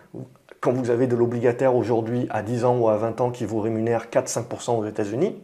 [0.61, 3.61] Quand vous avez de l'obligataire aujourd'hui à 10 ans ou à 20 ans qui vous
[3.61, 5.41] rémunère 4-5% aux États-Unis,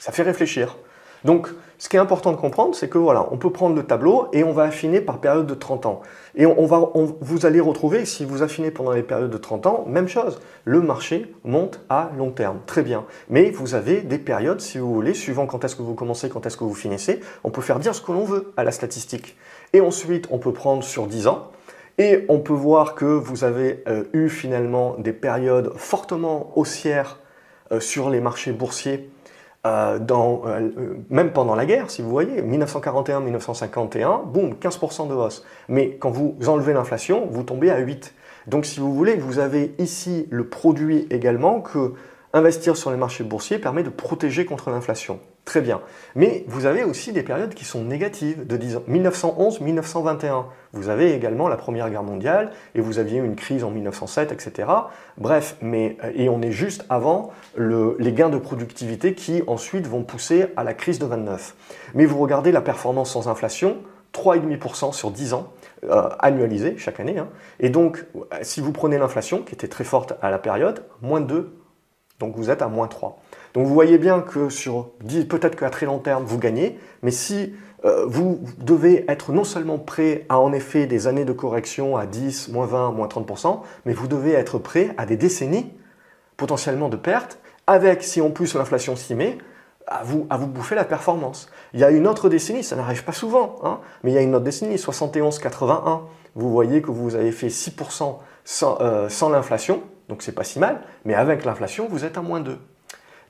[0.00, 0.76] ça fait réfléchir.
[1.24, 1.48] Donc,
[1.82, 4.44] ce qui est important de comprendre, c'est que voilà, on peut prendre le tableau et
[4.44, 6.00] on va affiner par période de 30 ans.
[6.36, 9.84] Et on, va, vous allez retrouver, si vous affinez pendant les périodes de 30 ans,
[9.88, 10.40] même chose.
[10.64, 13.04] Le marché monte à long terme, très bien.
[13.30, 16.46] Mais vous avez des périodes, si vous voulez, suivant quand est-ce que vous commencez, quand
[16.46, 19.36] est-ce que vous finissez, on peut faire dire ce que l'on veut à la statistique.
[19.72, 21.50] Et ensuite, on peut prendre sur 10 ans.
[21.98, 27.18] Et on peut voir que vous avez euh, eu finalement des périodes fortement haussières
[27.72, 29.10] euh, sur les marchés boursiers
[29.64, 30.70] euh, dans, euh,
[31.08, 35.44] même pendant la guerre, si vous voyez, 1941-1951, boum, 15% de hausse.
[35.68, 38.12] Mais quand vous enlevez l'inflation, vous tombez à 8.
[38.48, 41.94] Donc si vous voulez, vous avez ici le produit également que
[42.32, 45.20] investir sur les marchés boursiers permet de protéger contre l'inflation.
[45.44, 45.80] Très bien.
[46.14, 50.44] Mais vous avez aussi des périodes qui sont négatives, de 1911-1921.
[50.72, 54.68] Vous avez également la Première Guerre mondiale et vous aviez une crise en 1907, etc.
[55.18, 60.04] Bref, mais, euh, et on est juste avant les gains de productivité qui ensuite vont
[60.04, 61.56] pousser à la crise de 29.
[61.94, 63.78] Mais vous regardez la performance sans inflation,
[64.14, 65.52] 3,5% sur 10 ans,
[65.84, 67.18] euh, annualisé chaque année.
[67.18, 67.28] Hein.
[67.58, 68.06] Et donc,
[68.42, 71.52] si vous prenez l'inflation, qui était très forte à la période, moins 2,
[72.22, 73.18] donc vous êtes à moins 3.
[73.54, 74.90] Donc vous voyez bien que sur
[75.28, 77.52] peut-être qu'à très long terme, vous gagnez, mais si
[77.84, 82.06] euh, vous devez être non seulement prêt à en effet des années de correction à
[82.06, 85.72] 10, moins 20, moins 30%, mais vous devez être prêt à des décennies
[86.36, 89.38] potentiellement de pertes, avec, si en plus l'inflation s'y met,
[89.86, 91.50] à vous, à vous bouffer la performance.
[91.74, 94.22] Il y a une autre décennie, ça n'arrive pas souvent, hein, mais il y a
[94.22, 96.02] une autre décennie, 71-81,
[96.34, 99.82] vous voyez que vous avez fait 6% sans, euh, sans l'inflation,
[100.12, 102.58] donc c'est pas si mal, mais avec l'inflation, vous êtes à moins 2.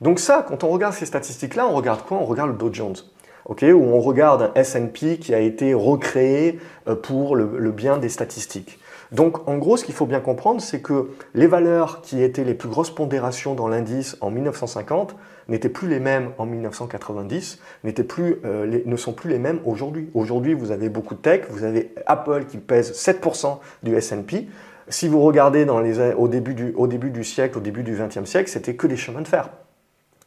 [0.01, 2.17] Donc ça, quand on regarde ces statistiques-là, on regarde quoi?
[2.17, 2.97] On regarde le Dow Jones.
[3.45, 8.09] Okay, où on regarde un S&P qui a été recréé euh, pour le, bien des
[8.09, 8.79] statistiques.
[9.13, 12.53] Donc en gros, ce qu'il faut bien comprendre, c'est que les valeurs qui étaient les
[12.53, 15.15] plus grosses pondérations dans l'indice en 1950
[15.47, 17.59] n'étaient plus les mêmes en 1990,
[18.09, 20.09] plus, euh, ne sont plus les mêmes aujourd'hui.
[20.13, 24.49] Aujourd'hui, vous avez beaucoup de tech, vous avez Apple qui pèse 7% du S&P.
[24.89, 28.49] Si vous regardez au, début du, au début du siècle, au début du XXe siècle,
[28.49, 29.49] c'était que des chemins de fer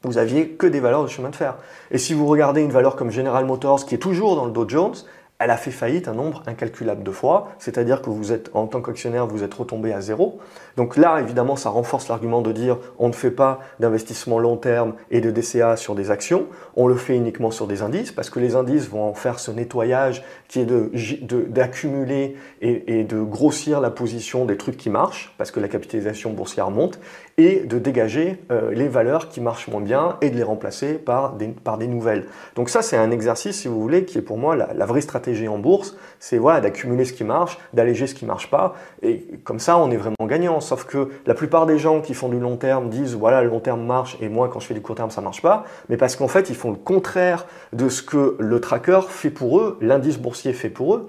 [0.06, 1.56] vous aviez que des valeurs de chemin de fer.
[1.90, 4.68] Et si vous regardez une valeur comme General Motors, qui est toujours dans le Dow
[4.68, 4.94] Jones,
[5.38, 8.80] elle a fait faillite un nombre incalculable de fois, c'est-à-dire que vous êtes, en tant
[8.80, 10.38] qu'actionnaire, vous êtes retombé à zéro.
[10.76, 14.94] Donc là, évidemment, ça renforce l'argument de dire on ne fait pas d'investissement long terme
[15.10, 18.40] et de DCA sur des actions, on le fait uniquement sur des indices, parce que
[18.40, 23.80] les indices vont en faire ce nettoyage qui est d'accumuler de, et, et, de grossir
[23.80, 26.98] la position des trucs qui marchent, parce que la capitalisation boursière monte,
[27.38, 31.34] et de dégager euh, les valeurs qui marchent moins bien et de les remplacer par
[31.34, 32.26] des, par des nouvelles.
[32.54, 35.00] Donc ça, c'est un exercice, si vous voulez, qui est pour moi la, la vraie
[35.02, 38.74] stratégie en bourse, c'est voilà, d'accumuler ce qui marche, d'alléger ce qui marche pas.
[39.02, 40.60] Et comme ça, on est vraiment gagnant.
[40.66, 43.60] Sauf que la plupart des gens qui font du long terme disent voilà, le long
[43.60, 45.64] terme marche et moi, quand je fais du court terme, ça marche pas.
[45.88, 49.60] Mais parce qu'en fait, ils font le contraire de ce que le tracker fait pour
[49.60, 51.08] eux, l'indice boursier fait pour eux.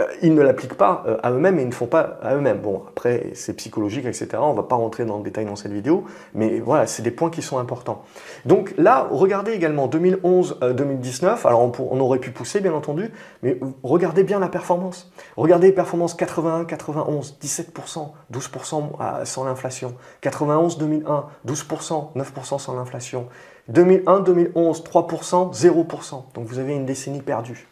[0.00, 2.58] Euh, ils ne l'appliquent pas euh, à eux-mêmes et ils ne font pas à eux-mêmes.
[2.58, 4.28] Bon, après, c'est psychologique, etc.
[4.40, 7.10] On ne va pas rentrer dans le détail dans cette vidéo, mais voilà, c'est des
[7.10, 8.04] points qui sont importants.
[8.44, 11.24] Donc là, regardez également 2011-2019.
[11.24, 13.10] Euh, Alors, on, aurait pu pousser, bien entendu,
[13.42, 15.10] mais regardez bien la performance.
[15.36, 19.94] Regardez les performances 81, 91, 17%, 12% sans l'inflation.
[20.22, 23.26] 91-2001, 12%, 9% sans l'inflation.
[23.72, 26.22] 2001-2011, 3%, 0%.
[26.34, 27.68] Donc vous avez une décennie perdue.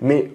[0.00, 0.30] Mais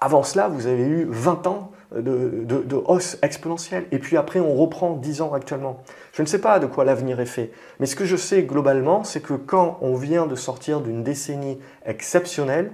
[0.00, 3.86] avant cela, vous avez eu 20 ans de, hausse exponentielle.
[3.92, 5.82] Et puis après, on reprend 10 ans actuellement.
[6.12, 7.50] Je ne sais pas de quoi l'avenir est fait.
[7.80, 11.58] Mais ce que je sais globalement, c'est que quand on vient de sortir d'une décennie
[11.84, 12.72] exceptionnelle,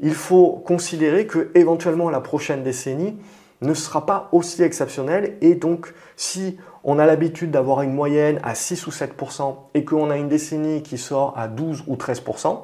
[0.00, 3.18] il faut considérer que éventuellement la prochaine décennie
[3.60, 5.36] ne sera pas aussi exceptionnelle.
[5.40, 10.10] Et donc, si on a l'habitude d'avoir une moyenne à 6 ou 7% et qu'on
[10.10, 12.60] a une décennie qui sort à 12 ou 13%,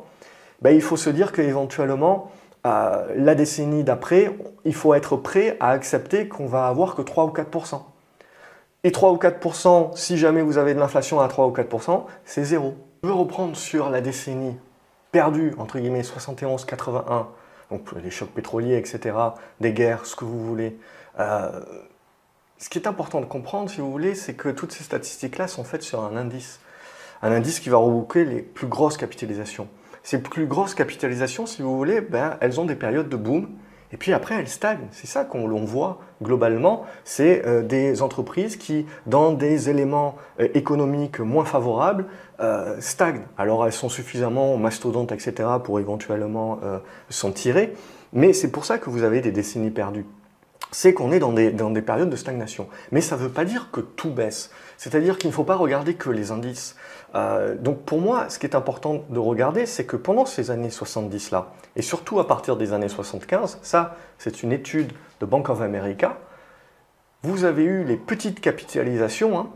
[0.63, 2.31] ben, il faut se dire qu'éventuellement,
[3.15, 4.31] la décennie d'après,
[4.65, 7.83] il faut être prêt à accepter qu'on va avoir que 3 ou 4%.
[8.85, 12.45] Et 3 ou 4%, si jamais vous avez de l'inflation à 3 ou 4%, c'est
[12.45, 12.77] zéro.
[13.03, 14.57] Je veux reprendre sur la décennie
[15.13, 17.27] perdue, entre guillemets, 71-81,
[17.71, 19.17] donc les chocs pétroliers, etc.,
[19.61, 20.79] des guerres, ce que vous voulez.
[21.19, 21.61] Euh,
[22.59, 25.65] ce qui est important de comprendre, si vous voulez, c'est que toutes ces statistiques-là sont
[25.65, 26.61] faites sur un indice.
[27.23, 29.69] Un indice qui va regrouper les plus grosses capitalisations.
[30.07, 33.49] Ces plus grosses capitalisations, si vous voulez, ben, elles ont des périodes de boom.
[33.91, 34.87] Et puis après, elles stagnent.
[34.93, 36.87] C'est ça qu'on voit globalement.
[37.03, 42.05] C'est euh, des entreprises qui, dans des éléments euh, économiques moins favorables,
[42.39, 43.25] euh, stagnent.
[43.37, 46.61] Alors elles sont suffisamment mastodontes, etc., pour éventuellement
[47.11, 47.75] s'en tirer.
[48.13, 50.07] Mais c'est pour ça que vous avez des décennies perdues
[50.73, 52.69] c'est qu'on est dans des, dans des, périodes de stagnation.
[52.93, 54.51] Mais ça ne veut pas dire que tout baisse.
[54.77, 56.77] C'est-à-dire qu'il ne faut pas regarder que les indices.
[57.15, 60.69] Euh, donc pour moi, ce qui est important de regarder, c'est que pendant ces années
[60.69, 65.61] 70-là, et surtout à partir des années 75, ça c'est une étude de Bank of
[65.61, 66.19] America,
[67.23, 69.51] vous avez eu les petites capitalisations hein,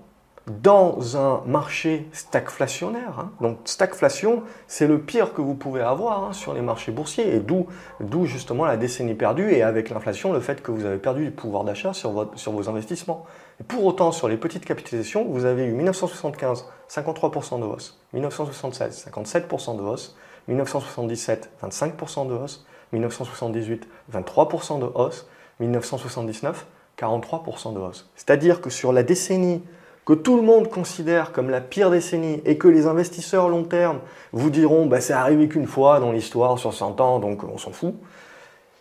[0.46, 3.18] dans un marché stagflationnaire.
[3.18, 3.30] Hein.
[3.40, 7.40] Donc stagflation, c'est le pire que vous pouvez avoir hein, sur les marchés boursiers, et
[7.40, 11.30] d'où justement la décennie perdue, et avec l'inflation, le fait que vous avez perdu du
[11.30, 13.26] pouvoir d'achat sur, sur vos investissements.
[13.68, 19.76] pour autant, sur les petites capitalisations, vous avez eu 1975, 53% de hausse, 1976, 57%
[19.76, 20.16] de hausse,
[20.48, 25.28] 1977, 25% de hausse, 1978, 23% de hausse,
[25.60, 26.66] 1979,
[26.98, 28.10] 43% de hausse.
[28.16, 29.62] C'est-à-dire que sur la décennie
[30.04, 34.00] que tout le monde considère comme la pire décennie et que les investisseurs long terme
[34.32, 37.72] vous diront bah, c'est arrivé qu'une fois dans l'histoire sur 100 ans donc on s'en
[37.72, 37.94] fout,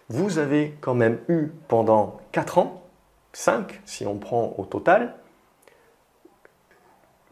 [0.10, 2.84] vous avez quand même eu pendant 4 ans,
[3.34, 5.16] 5 si on prend au total,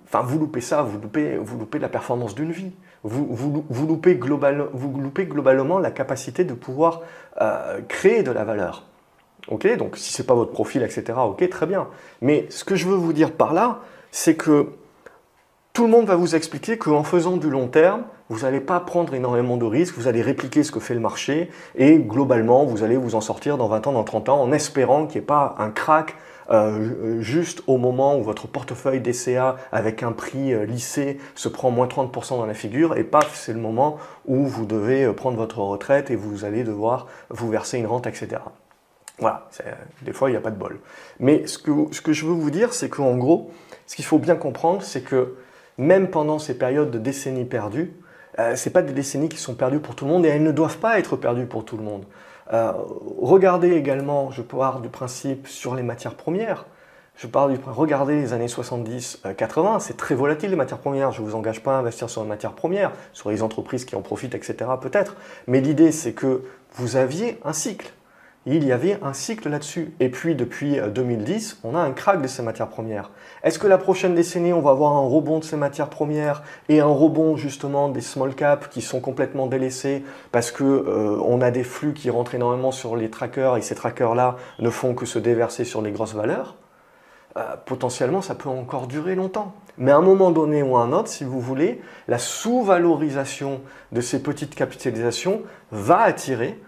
[0.06, 2.72] enfin vous loupez ça, vous loupez, la performance d'une vie.
[3.04, 7.04] Vous, vous loupez globalement la capacité de pouvoir
[7.40, 8.84] euh, créer de la valeur.
[9.50, 11.88] Ok, donc si ce n'est pas votre profil, etc., ok, très bien.
[12.22, 13.80] Mais ce que je veux vous dire par là,
[14.12, 14.68] c'est que
[15.74, 19.14] tout le monde va vous expliquer qu'en faisant du long terme, vous n'allez pas prendre
[19.14, 22.98] énormément de risques, vous allez répliquer ce que fait le marché et globalement, vous allez
[22.98, 25.56] vous en sortir dans 20 ans, dans 30 ans en espérant qu'il n'y ait pas
[25.60, 26.16] un crack
[26.50, 31.72] euh, juste au moment où votre portefeuille DCA avec un prix euh, lissé se prend
[31.72, 35.38] moins 30% dans la figure et paf, c'est le moment où vous devez euh, prendre
[35.38, 38.42] votre retraite et vous allez devoir vous verser une rente, etc.
[39.20, 39.48] Voilà,
[40.04, 40.80] des fois il n'y a pas de bol.
[41.20, 43.52] Mais ce que, ce que je veux vous dire, c'est qu'en gros,
[43.88, 45.36] ce qu'il faut bien comprendre, c'est que
[45.78, 47.94] même pendant ces périodes de décennies perdues,
[48.40, 50.52] euh, ce pas des décennies qui sont perdues pour tout le monde et elles ne
[50.52, 52.06] doivent pas être perdues pour tout le monde.
[52.54, 52.72] Euh,
[53.18, 56.66] regardez également, je parle du principe sur les matières premières.
[57.16, 61.12] Je parle du regardez les années 70-80, euh, c'est très volatile les matières premières.
[61.12, 63.96] Je ne vous engage pas à investir sur les matières premières, sur les entreprises qui
[63.96, 64.70] en profitent, etc.
[64.80, 65.16] peut-être.
[65.48, 66.44] Mais l'idée, c'est que
[66.76, 67.92] vous aviez un cycle
[68.56, 69.94] il y avait un cycle là-dessus.
[70.00, 73.12] Et puis depuis 2010, euh, on a un crack de ces matières premières.
[73.44, 76.80] Est-ce que la prochaine décennie, on va avoir un rebond de ces matières premières et
[76.80, 81.52] un rebond justement des small caps qui sont complètement délaissés parce que euh, on a
[81.52, 85.20] des flux qui rentrent énormément sur les trackers et ces trackers-là ne font que se
[85.20, 86.56] déverser sur les grosses valeurs?
[87.36, 89.54] Euh, potentiellement ça peut encore durer longtemps.
[89.78, 94.02] Mais à un moment donné ou à un autre, si vous voulez, la sous-valorisation de
[94.02, 96.60] ces petites capitalisations va attirer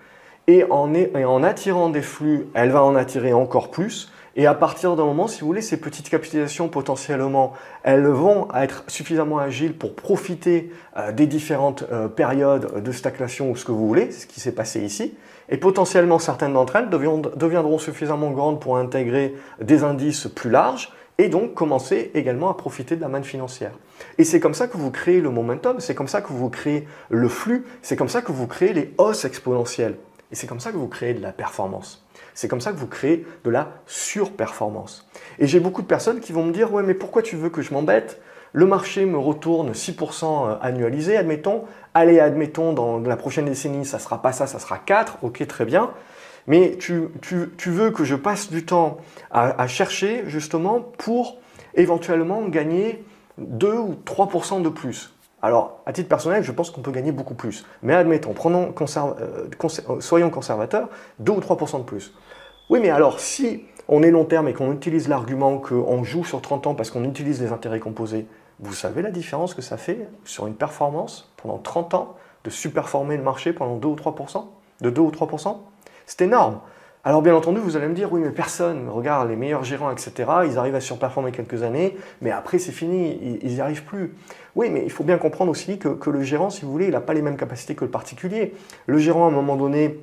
[0.49, 4.11] et en, attirant des flux, elle va en attirer encore plus.
[4.35, 8.83] Et à partir d'un moment, si vous voulez, ces petites capitalisations, potentiellement, elles vont être
[8.87, 13.87] suffisamment agiles pour profiter euh, des différentes euh, périodes de stagnation ou ce que vous
[13.87, 15.15] voulez, ce qui s'est passé ici.
[15.49, 21.29] Et potentiellement, certaines d'entre elles deviendront suffisamment grandes pour intégrer des indices plus larges et
[21.29, 23.73] donc commencer également à profiter de la manne financière.
[24.17, 26.87] Et c'est comme ça que vous créez le momentum, c'est comme ça que vous créez
[27.09, 29.95] le flux, c'est comme ça que vous créez les hausses exponentielles.
[30.31, 32.05] Et c'est comme ça que vous créez de la performance.
[32.33, 35.09] C'est comme ça que vous créez de la surperformance.
[35.39, 37.61] Et j'ai beaucoup de personnes qui vont me dire, ouais, mais pourquoi tu veux que
[37.61, 38.21] je m'embête?
[38.53, 41.65] Le marché me retourne 6% euh, annualisé, admettons.
[41.93, 45.45] Allez, admettons, dans la prochaine décennie, ça ne sera pas ça, ça sera 4, ok,
[45.47, 45.91] très bien.
[46.47, 47.09] Mais tu,
[47.65, 48.97] veux que je passe du temps
[49.29, 51.37] à, à chercher justement pour
[51.75, 53.03] éventuellement gagner
[53.37, 55.13] 2 ou 3% de plus.
[55.41, 57.65] Alors, à titre personnel, je pense qu'on peut gagner beaucoup plus.
[57.81, 59.49] Mais admettons, prenons euh,
[59.89, 62.13] euh, soyons conservateurs, 2 ou 3% de plus.
[62.69, 66.41] Oui, mais alors, si on est long terme et qu'on utilise l'argument qu'on joue sur
[66.41, 68.27] 30 ans parce qu'on utilise les intérêts composés,
[68.59, 73.15] vous savez la différence que ça fait sur une performance pendant 30 ans de superformer
[73.15, 74.45] le marché pendant 2 ou 3%
[74.81, 75.57] De 2 ou 3%
[76.05, 76.59] C'est énorme.
[77.05, 80.11] Alors bien entendu, vous allez me dire, oui, mais personne, regarde, les meilleurs gérants, etc.,
[80.45, 84.13] ils arrivent à surperformer quelques années, mais après c'est fini, ils n'y arrivent plus.
[84.55, 86.99] Oui, mais il faut bien comprendre aussi que, le gérant, si vous voulez, il n'a
[86.99, 88.53] pas les mêmes capacités que le particulier.
[88.85, 89.97] Le gérant, à un moment donné,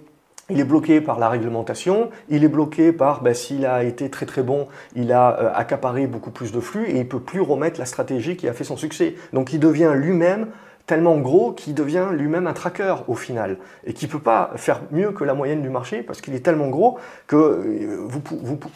[0.48, 4.24] il est bloqué par la réglementation, il est bloqué par, ben, s'il a été très
[4.24, 7.78] très bon, il a euh, accaparé beaucoup plus de flux et il peut plus remettre
[7.78, 9.16] la stratégie qui a fait son succès.
[9.35, 10.46] Donc il devient lui-même
[10.87, 14.83] tellement gros qu'il devient lui-même un tracker au final et qui ne peut pas faire
[14.92, 18.22] mieux que la moyenne du marché parce qu'il est tellement gros que euh, vous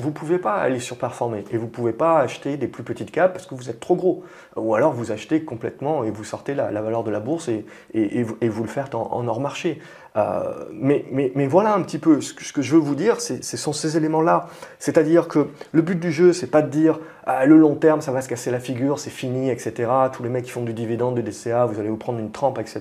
[0.04, 3.32] ne pouvez pas aller surperformer et vous ne pouvez pas acheter des plus petites capes
[3.32, 4.24] parce que vous êtes trop gros.
[4.60, 8.62] Ou alors vous achetez complètement et vous sortez la, valeur de la bourse et, vous,
[8.62, 9.80] le faites en hors marché.
[10.16, 13.96] Euh, mais, voilà un petit peu ce que, je veux vous dire, ce sont ces
[13.96, 14.48] éléments-là.
[14.78, 18.12] C'est-à-dire que le but du jeu, c'est pas de dire ah, le long terme, ça
[18.12, 19.90] va se casser la figure, c'est fini, etc.
[20.12, 22.58] Tous les mecs qui font du dividende, du DCA, vous allez vous prendre une trempe,
[22.58, 22.80] etc.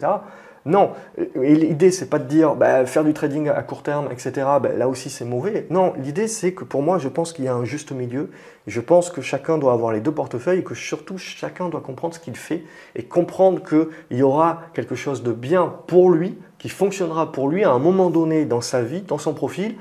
[0.65, 0.91] Non,
[1.35, 4.31] l'idée c'est pas de dire bah, faire du trading à court terme, etc.
[4.61, 5.65] Bah, là aussi c'est mauvais.
[5.69, 8.29] Non, l'idée c'est que pour moi je pense qu'il y a un juste milieu.
[8.67, 12.13] Je pense que chacun doit avoir les deux portefeuilles et que surtout chacun doit comprendre
[12.13, 12.63] ce qu'il fait
[12.95, 17.63] et comprendre qu'il y aura quelque chose de bien pour lui, qui fonctionnera pour lui
[17.63, 19.75] à un moment donné dans sa vie, dans son profil,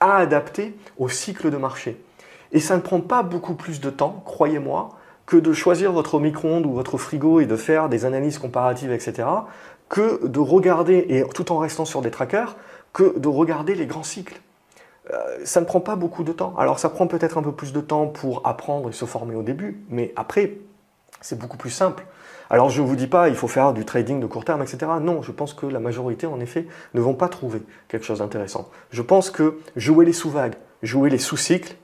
[0.00, 2.00] à adapter au cycle de marché.
[2.52, 4.90] Et ça ne prend pas beaucoup plus de temps, croyez-moi,
[5.26, 9.28] que de choisir votre micro-ondes ou votre frigo et de faire des analyses comparatives, etc.,
[9.88, 12.56] que de regarder, et tout en restant sur des trackers,
[12.92, 14.40] que de regarder les grands cycles.
[15.10, 16.54] Euh, ça ne prend pas beaucoup de temps.
[16.58, 19.42] Alors ça prend peut-être un peu plus de temps pour apprendre et se former au
[19.42, 20.58] début, mais après,
[21.20, 22.04] c'est beaucoup plus simple.
[22.50, 24.78] Alors je ne vous dis pas, il faut faire du trading de court terme, etc.
[25.00, 28.70] Non, je pense que la majorité, en effet, ne vont pas trouver quelque chose d'intéressant.
[28.90, 31.76] Je pense que jouer les sous-vagues, jouer les sous-cycles,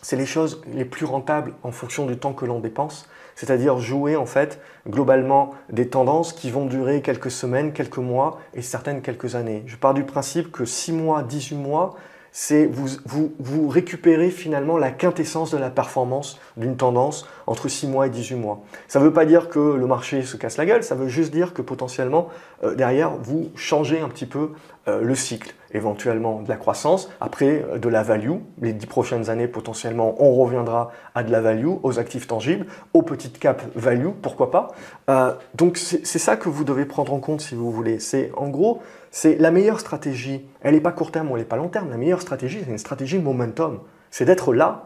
[0.00, 4.16] c'est les choses les plus rentables en fonction du temps que l'on dépense, c'est-à-dire jouer
[4.16, 9.34] en fait globalement des tendances qui vont durer quelques semaines, quelques mois et certaines quelques
[9.34, 9.62] années.
[9.66, 11.94] Je pars du principe que 6 mois, 18 mois,
[12.32, 17.86] c'est vous, vous, vous, récupérez finalement la quintessence de la performance d'une tendance entre 6
[17.86, 18.62] mois et 18 mois.
[18.88, 21.30] Ça ne veut pas dire que le marché se casse la gueule, ça veut juste
[21.30, 22.28] dire que potentiellement,
[22.64, 24.52] euh, derrière, vous changez un petit peu
[24.88, 25.54] euh, le cycle.
[25.74, 28.32] éventuellement de la croissance, après de la value.
[28.60, 33.02] Les dix prochaines années, potentiellement, on reviendra à de la value, aux actifs tangibles, aux
[33.02, 34.72] petites caps value, pourquoi pas.
[35.08, 38.00] Euh, donc c'est ça que vous devez prendre en compte si vous voulez.
[38.00, 40.40] C'est en gros, c'est la meilleure stratégie.
[40.62, 41.90] Elle n'est pas court terme ou elle n'est pas long terme.
[41.90, 43.80] La meilleure stratégie, c'est une stratégie momentum.
[44.10, 44.84] C'est d'être là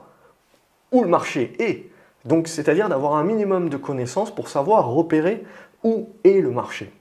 [0.91, 1.91] où le marché est.
[2.24, 5.45] Donc, c'est-à-dire d'avoir un minimum de connaissances pour savoir repérer
[5.85, 6.93] où est le marché.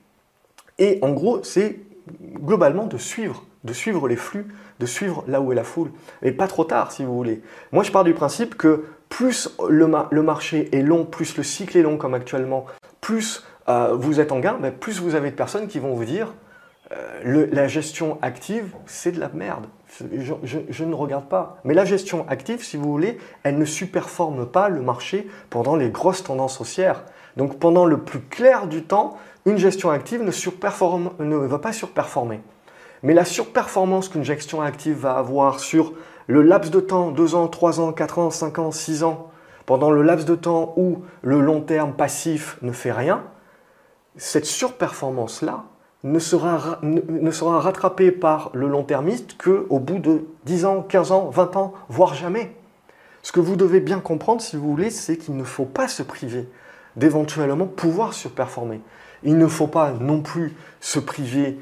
[0.77, 1.79] Et en gros, c'est
[2.35, 4.45] globalement de suivre, de suivre les flux,
[4.79, 5.89] de suivre là où est la foule.
[6.21, 7.41] Et pas trop tard, si vous voulez.
[7.71, 9.87] Moi, je pars du principe que plus le,
[10.21, 12.67] marché est long, plus le cycle est long comme actuellement,
[13.01, 16.05] plus euh, vous êtes en gain, ben, plus vous avez de personnes qui vont vous
[16.05, 16.31] dire
[16.95, 19.65] euh, la gestion active, c'est de la merde.
[20.11, 21.57] Je, ne regarde pas.
[21.63, 25.89] Mais la gestion active, si vous voulez, elle ne superforme pas le marché pendant les
[25.89, 27.03] grosses tendances haussières.
[27.37, 32.41] Donc pendant le plus clair du temps, une gestion active ne, ne va pas surperformer.
[33.03, 35.93] Mais la surperformance qu'une gestion active va avoir sur
[36.27, 39.29] le laps de temps, 2 ans, 3 ans, 4 ans, 5 ans, 6 ans,
[39.65, 43.23] pendant le laps de temps où le long terme passif ne fait rien,
[44.17, 45.65] cette surperformance-là,
[46.05, 51.29] ne sera, ne, sera rattrapé par le long-termiste qu'au bout de 10 ans, 15 ans,
[51.31, 52.55] 20 ans, voire jamais.
[53.23, 56.03] Ce que vous devez bien comprendre, si vous voulez, c'est qu'il ne faut pas se
[56.03, 56.47] priver
[56.95, 58.81] d'éventuellement pouvoir surperformer.
[59.23, 61.57] Il ne faut pas non plus se priver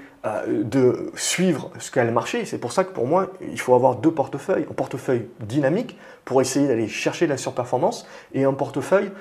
[0.48, 2.46] de suivre ce qu'a le marché.
[2.46, 4.66] C'est pour ça que pour moi, il faut avoir deux portefeuilles.
[4.70, 9.12] Un portefeuille dynamique pour essayer d'aller chercher la surperformance et un portefeuille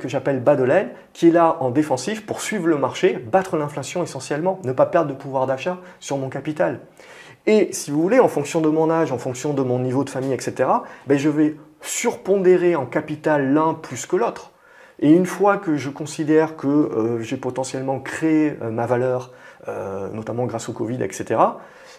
[0.00, 3.56] que j'appelle bas de laine qui est là en défensif pour suivre le marché, battre
[3.58, 6.80] l'inflation essentiellement, ne pas perdre de pouvoir d'achat sur mon capital.
[7.46, 10.10] Et si vous voulez, en fonction de mon âge, en fonction de mon niveau de
[10.10, 10.68] famille, etc.,
[11.06, 14.52] ben je vais surpondérer en capital l'un plus que l'autre.
[15.00, 19.39] Et une fois que je considère que euh, j'ai potentiellement créé euh, ma valeur euh,
[20.12, 21.38] notamment grâce au Covid, etc.,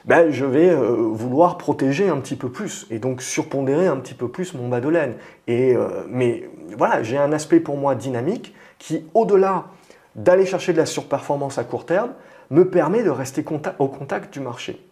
[0.05, 4.15] ben, je vais euh, vouloir protéger un petit peu plus et donc surpondérer un petit
[4.15, 5.13] peu plus mon bas de laine.
[5.47, 9.65] Et, euh, mais voilà, j'ai un aspect pour moi dynamique qui, au-delà
[10.15, 12.11] d'aller chercher de la surperformance à court terme,
[12.49, 13.45] me permet de rester
[13.79, 14.83] au contact du marché.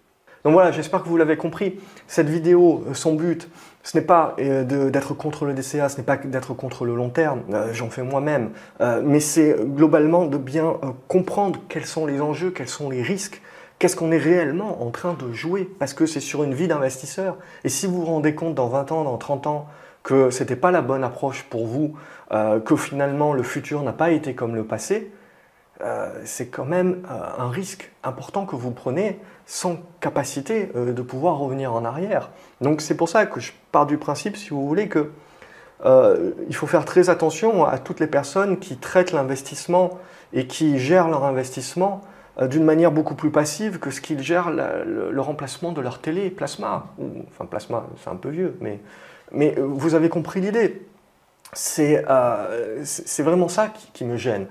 [0.46, 1.80] Donc voilà, j'espère que vous l'avez compris.
[2.08, 3.50] Cette vidéo, son but,
[3.90, 7.42] ce n'est pas d'être contre le DCA, ce n'est pas d'être contre le long terme,
[7.72, 8.52] j'en fais moi-même,
[9.04, 10.76] mais c'est globalement de bien
[11.08, 13.42] comprendre quels sont les enjeux, quels sont les risques,
[13.80, 17.38] qu'est-ce qu'on est réellement en train de jouer, parce que c'est sur une vie d'investisseur.
[17.64, 19.68] Et si vous vous rendez compte dans 20 ans, dans 30 ans,
[20.04, 21.96] que ce n'était pas la bonne approche pour vous,
[22.30, 25.12] que finalement le futur n'a pas été comme le passé,
[25.82, 31.02] euh, c'est quand même euh, un risque important que vous prenez sans capacité euh, de
[31.02, 32.32] pouvoir revenir en arrière.
[32.60, 35.12] Donc c'est pour ça que je pars du principe, si vous voulez, que
[35.86, 39.98] il faut faire très attention à toutes les personnes qui traitent l'investissement
[40.34, 42.02] et qui gèrent leur investissement
[42.42, 46.88] d'une manière beaucoup plus passive que ce qu'ils gèrent le, remplacement de leur télé plasma.
[47.30, 48.82] Enfin, plasma, c'est un peu vieux, mais,
[49.32, 50.86] mais vous avez compris l'idée.
[51.54, 52.04] C'est
[53.20, 54.48] vraiment ça qui me gêne.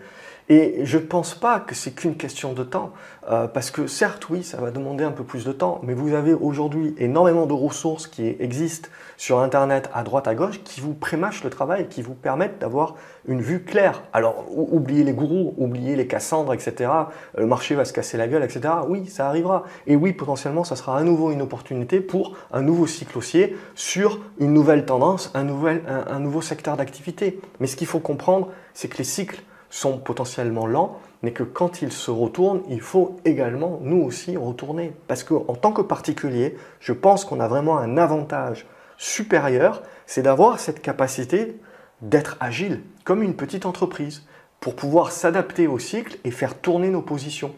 [0.50, 2.92] Et je ne pense pas que c'est qu'une question de temps,
[3.30, 6.14] euh, parce que certes, oui, ça va demander un peu plus de temps, mais vous
[6.14, 8.88] avez aujourd'hui énormément de ressources qui existent
[9.18, 12.94] sur Internet à droite, à gauche, qui vous prémâchent le travail, qui vous permettent d'avoir
[13.26, 14.02] une vue claire.
[14.14, 16.90] Alors, oubliez les gourous, oubliez les Cassandres, etc.
[17.36, 18.72] Le marché va se casser la gueule, etc.
[18.88, 19.64] Oui, ça arrivera.
[19.86, 24.20] Et oui, potentiellement, ça sera à nouveau une opportunité pour un nouveau cycle haussier sur
[24.38, 27.38] une nouvelle tendance, un, nouvel, un nouveau secteur d'activité.
[27.60, 31.82] Mais ce qu'il faut comprendre, c'est que les cycles sont potentiellement lents, mais que quand
[31.82, 34.94] ils se retournent, il faut également nous aussi retourner.
[35.06, 38.66] Parce qu'en tant que particulier, je pense qu'on a vraiment un avantage
[38.96, 41.60] supérieur, c'est d'avoir cette capacité
[42.02, 44.24] d'être agile, comme une petite entreprise,
[44.60, 47.54] pour pouvoir s'adapter au cycle et faire tourner nos positions.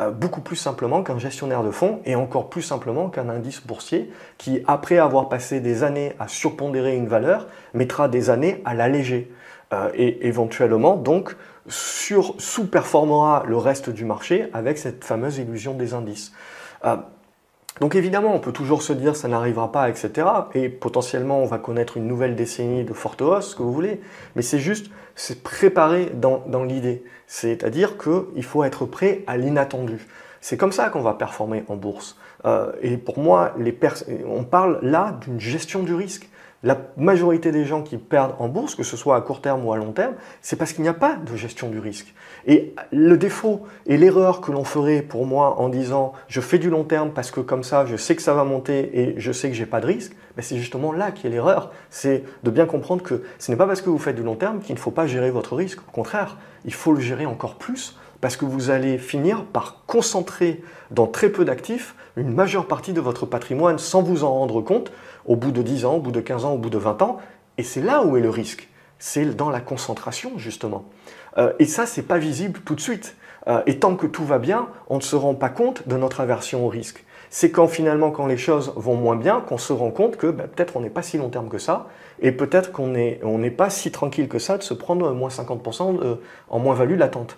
[0.00, 4.12] Euh, beaucoup plus simplement qu'un gestionnaire de fonds et encore plus simplement qu'un indice boursier
[4.38, 9.32] qui, après avoir passé des années à surpondérer une valeur, mettra des années à l'alléger.
[9.74, 11.36] Euh, et éventuellement donc
[11.68, 16.32] sous-performera le reste du marché avec cette fameuse illusion des indices.
[16.86, 16.96] Euh,
[17.80, 20.26] donc évidemment, on peut toujours se dire ça n'arrivera pas, etc.
[20.54, 24.00] Et potentiellement, on va connaître une nouvelle décennie de forte hausse, ce que vous voulez.
[24.36, 27.04] Mais c'est juste, c'est préparer dans, dans l'idée.
[27.26, 30.06] C'est-à-dire qu'il faut être prêt à l'inattendu.
[30.40, 32.16] C'est comme ça qu'on va performer en bourse.
[32.46, 33.76] Euh, et pour moi, les
[34.26, 36.28] on parle là d'une gestion du risque.
[36.64, 39.72] La majorité des gens qui perdent en bourse, que ce soit à court terme ou
[39.72, 42.12] à long terme, c'est parce qu'il n'y a pas de gestion du risque.
[42.48, 46.68] Et le défaut et l'erreur que l'on ferait pour moi en disant je fais du
[46.68, 49.48] long terme parce que comme ça je sais que ça va monter et je sais
[49.48, 51.70] que j'ai pas de risque, ben c'est justement là qui est l'erreur.
[51.90, 54.58] C'est de bien comprendre que ce n'est pas parce que vous faites du long terme
[54.58, 55.78] qu'il ne faut pas gérer votre risque.
[55.88, 60.60] Au contraire, il faut le gérer encore plus parce que vous allez finir par concentrer
[60.90, 64.90] dans très peu d'actifs une majeure partie de votre patrimoine sans vous en rendre compte
[65.28, 67.18] au bout de 10 ans, au bout de 15 ans, au bout de 20 ans.
[67.56, 68.68] Et c'est là où est le risque.
[68.98, 70.84] C'est dans la concentration, justement.
[71.36, 73.14] Euh, et ça, c'est pas visible tout de suite.
[73.46, 76.20] Euh, et tant que tout va bien, on ne se rend pas compte de notre
[76.20, 77.04] aversion au risque.
[77.30, 80.48] C'est quand finalement, quand les choses vont moins bien, qu'on se rend compte que ben,
[80.48, 81.86] peut-être on n'est pas si long terme que ça,
[82.20, 86.16] et peut-être qu'on n'est pas si tranquille que ça de se prendre moins 50%
[86.48, 87.36] en moins-value latente.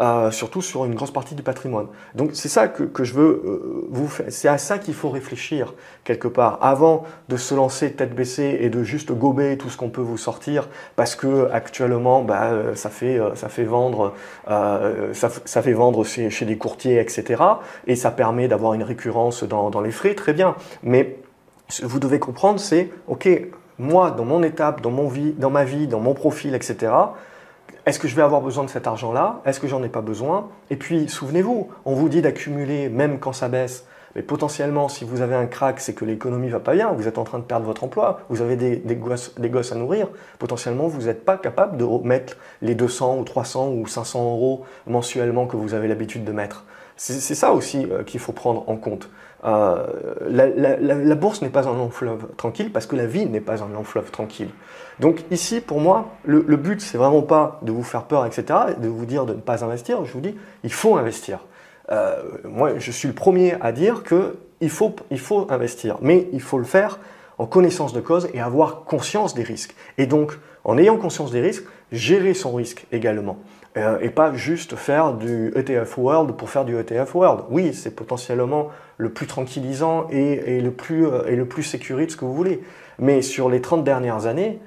[0.00, 1.88] Euh, surtout sur une grosse partie du patrimoine.
[2.14, 4.08] Donc c'est ça que, je veux euh, vous.
[4.28, 5.74] C'est à ça qu'il faut réfléchir
[6.04, 9.90] quelque part avant de se lancer tête baissée et de juste gober tout ce qu'on
[9.90, 14.14] peut vous sortir parce que actuellement bah, euh, ça fait ça fait vendre
[14.46, 17.42] ça, fait vendre chez, des courtiers etc.
[17.88, 20.54] Et ça permet d'avoir une récurrence dans, dans les frais très bien.
[20.84, 21.16] Mais
[21.82, 23.28] vous devez comprendre c'est ok
[23.80, 26.92] moi dans mon étape dans mon vie dans ma vie dans mon profil etc
[27.88, 29.40] est-ce que je vais avoir besoin de cet argent-là?
[29.46, 30.50] Est-ce que j'en ai pas besoin?
[30.68, 33.86] Et puis, souvenez-vous, on vous dit d'accumuler même quand ça baisse.
[34.14, 37.16] Mais potentiellement, si vous avez un crack, c'est que l'économie va pas bien, vous êtes
[37.16, 39.32] en train de perdre votre emploi, vous avez des, gosses,
[39.72, 40.08] à nourrir,
[40.38, 45.46] potentiellement vous n'êtes pas capable de mettre les 200 ou 300 ou 500 euros mensuellement
[45.46, 46.64] que vous avez l'habitude de mettre.
[46.96, 49.08] C'est ça aussi euh, qu'il faut prendre en compte.
[49.44, 49.86] Euh,
[50.28, 53.68] la, bourse n'est pas un long fleuve tranquille parce que la vie n'est pas un
[53.68, 54.50] long fleuve tranquille.
[55.00, 58.44] Donc ici, pour moi, le, le but, c'est vraiment pas de vous faire peur, etc.,
[58.78, 60.04] de vous dire de ne pas investir.
[60.04, 61.40] Je vous dis, il faut investir.
[61.90, 66.40] Euh, moi, je suis le premier à dire qu'il faut, il faut investir, mais il
[66.40, 66.98] faut le faire
[67.38, 69.74] en connaissance de cause et avoir conscience des risques.
[69.96, 73.38] Et donc, en ayant conscience des risques, gérer son risque également.
[73.76, 77.44] Euh, et pas juste faire du ETF World pour faire du ETF World.
[77.50, 82.16] Oui, c'est potentiellement le plus tranquillisant et, le plus, euh, et le plus sécurité, ce
[82.16, 82.60] que vous voulez.
[82.98, 84.58] Mais sur les 30 dernières années,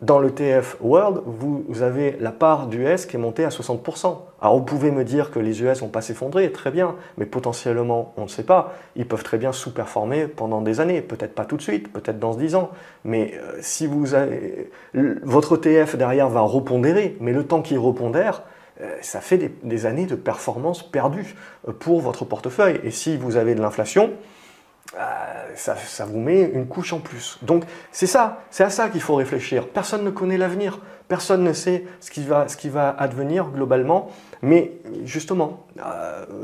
[0.00, 4.16] dans l'ETF World, vous, avez la part d'US qui est montée à 60%.
[4.40, 8.12] Alors vous pouvez me dire que les US n'ont pas s'effondrer, très bien, mais potentiellement,
[8.16, 8.74] on ne sait pas.
[8.94, 12.34] Ils peuvent très bien sous-performer pendant des années, peut-être pas tout de suite, peut-être dans
[12.34, 12.70] 10 ans.
[13.02, 14.70] Mais euh, si vous avez...
[14.94, 18.44] Votre ETF derrière va repondérer, mais le temps qu'il repondère,
[18.80, 21.34] euh, ça fait des, années de performance perdues
[21.66, 22.80] euh, pour votre portefeuille.
[22.84, 24.12] Et si vous avez de l'inflation,
[24.96, 24.98] euh,
[25.54, 27.38] ça, vous met une couche en plus.
[27.42, 29.68] Donc c'est ça, c'est à ça qu'il faut réfléchir.
[29.68, 34.10] Personne ne connaît l'avenir, personne ne sait ce qui va, ce qui va advenir globalement.
[34.40, 34.72] Mais
[35.04, 35.66] justement,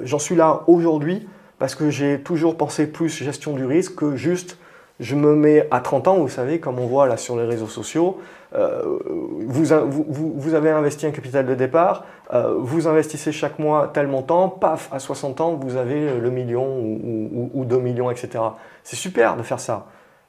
[0.02, 1.26] j'en suis là aujourd'hui
[1.58, 4.58] parce que j'ai toujours pensé plus gestion du risque que juste
[5.00, 7.66] je me mets à 30 ans, vous savez, comme on voit là sur les réseaux
[7.66, 8.20] sociaux,
[8.54, 8.98] euh,
[9.46, 14.92] vous, avez investi un capital de départ, euh, vous investissez chaque mois tel montant, paf,
[14.92, 18.44] à 60 ans, vous avez le million ou, ou, 2 millions, etc.
[18.82, 19.86] C'est super de faire ça,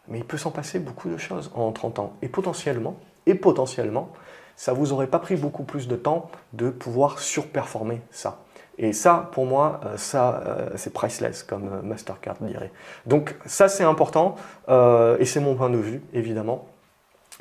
[0.08, 2.14] mais il peut s'en passer beaucoup de choses en 30 ans.
[2.22, 2.96] Et potentiellement,
[3.28, 4.10] et potentiellement,
[4.56, 8.40] ça vous aurait pas pris beaucoup plus de temps de pouvoir surperformer ça.
[8.78, 10.44] Et ça, pour moi, euh, ça,
[10.76, 12.72] c'est priceless, comme Mastercard dirait.
[13.06, 14.36] Donc ça, c'est important,
[14.68, 16.66] et c'est mon point de vue, évidemment.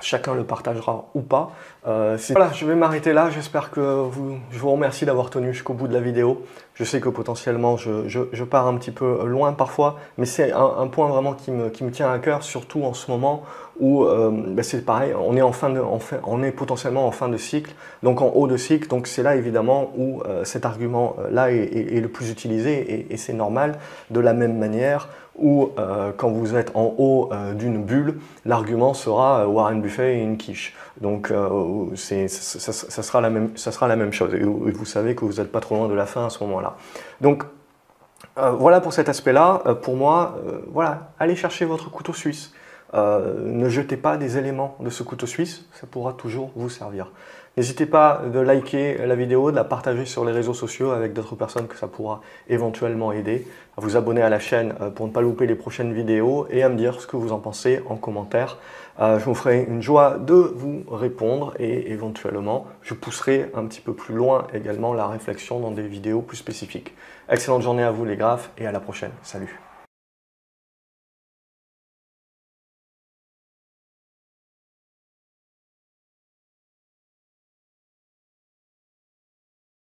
[0.00, 1.52] Chacun le partagera ou pas.
[1.84, 3.30] voilà, je vais m'arrêter là.
[3.30, 6.44] J'espère que vous, je vous remercie d'avoir tenu jusqu'au bout de la vidéo.
[6.74, 11.06] Je sais que potentiellement je, pars un petit peu loin parfois, mais c'est un, point
[11.06, 13.44] vraiment qui me, qui me, tient à cœur, surtout en ce moment
[13.80, 17.06] où euh, ben c'est pareil, on est, en fin de, en fin, on est potentiellement
[17.06, 20.44] en fin de cycle, donc en haut de cycle, donc c'est là évidemment où euh,
[20.44, 23.78] cet argument-là est, est, le plus utilisé et, c'est normal
[24.10, 28.94] de la même manière où euh, quand vous êtes en haut euh, d'une bulle, l'argument
[28.94, 30.74] sera Warren Buffet et une quiche.
[31.00, 31.32] Donc
[31.96, 35.24] c'est, ça, ça, sera la même, ça sera la même chose et vous savez que
[35.24, 36.76] vous n'êtes pas trop loin de la fin à ce moment-là.
[37.20, 37.44] Donc
[38.38, 39.62] euh, voilà pour cet aspect-là.
[39.66, 42.52] Euh, pour moi, euh, voilà, allez chercher votre couteau suisse.
[42.94, 47.10] Ne jetez pas des éléments de ce couteau suisse, ça pourra toujours vous servir.
[47.56, 51.36] N'hésitez pas de liker la vidéo, de la partager sur les réseaux sociaux avec d'autres
[51.36, 55.20] personnes que ça pourra éventuellement aider, à vous abonner à la chaîne pour ne pas
[55.20, 58.58] louper les prochaines vidéos et à me dire ce que vous en pensez en commentaire.
[58.98, 63.92] je vous ferai une joie de vous répondre et éventuellement je pousserai un petit peu
[63.92, 66.92] plus loin également la réflexion dans des vidéos plus spécifiques.
[67.28, 69.12] Excellente journée à vous les graphes et à la prochaine.
[69.22, 69.63] Salut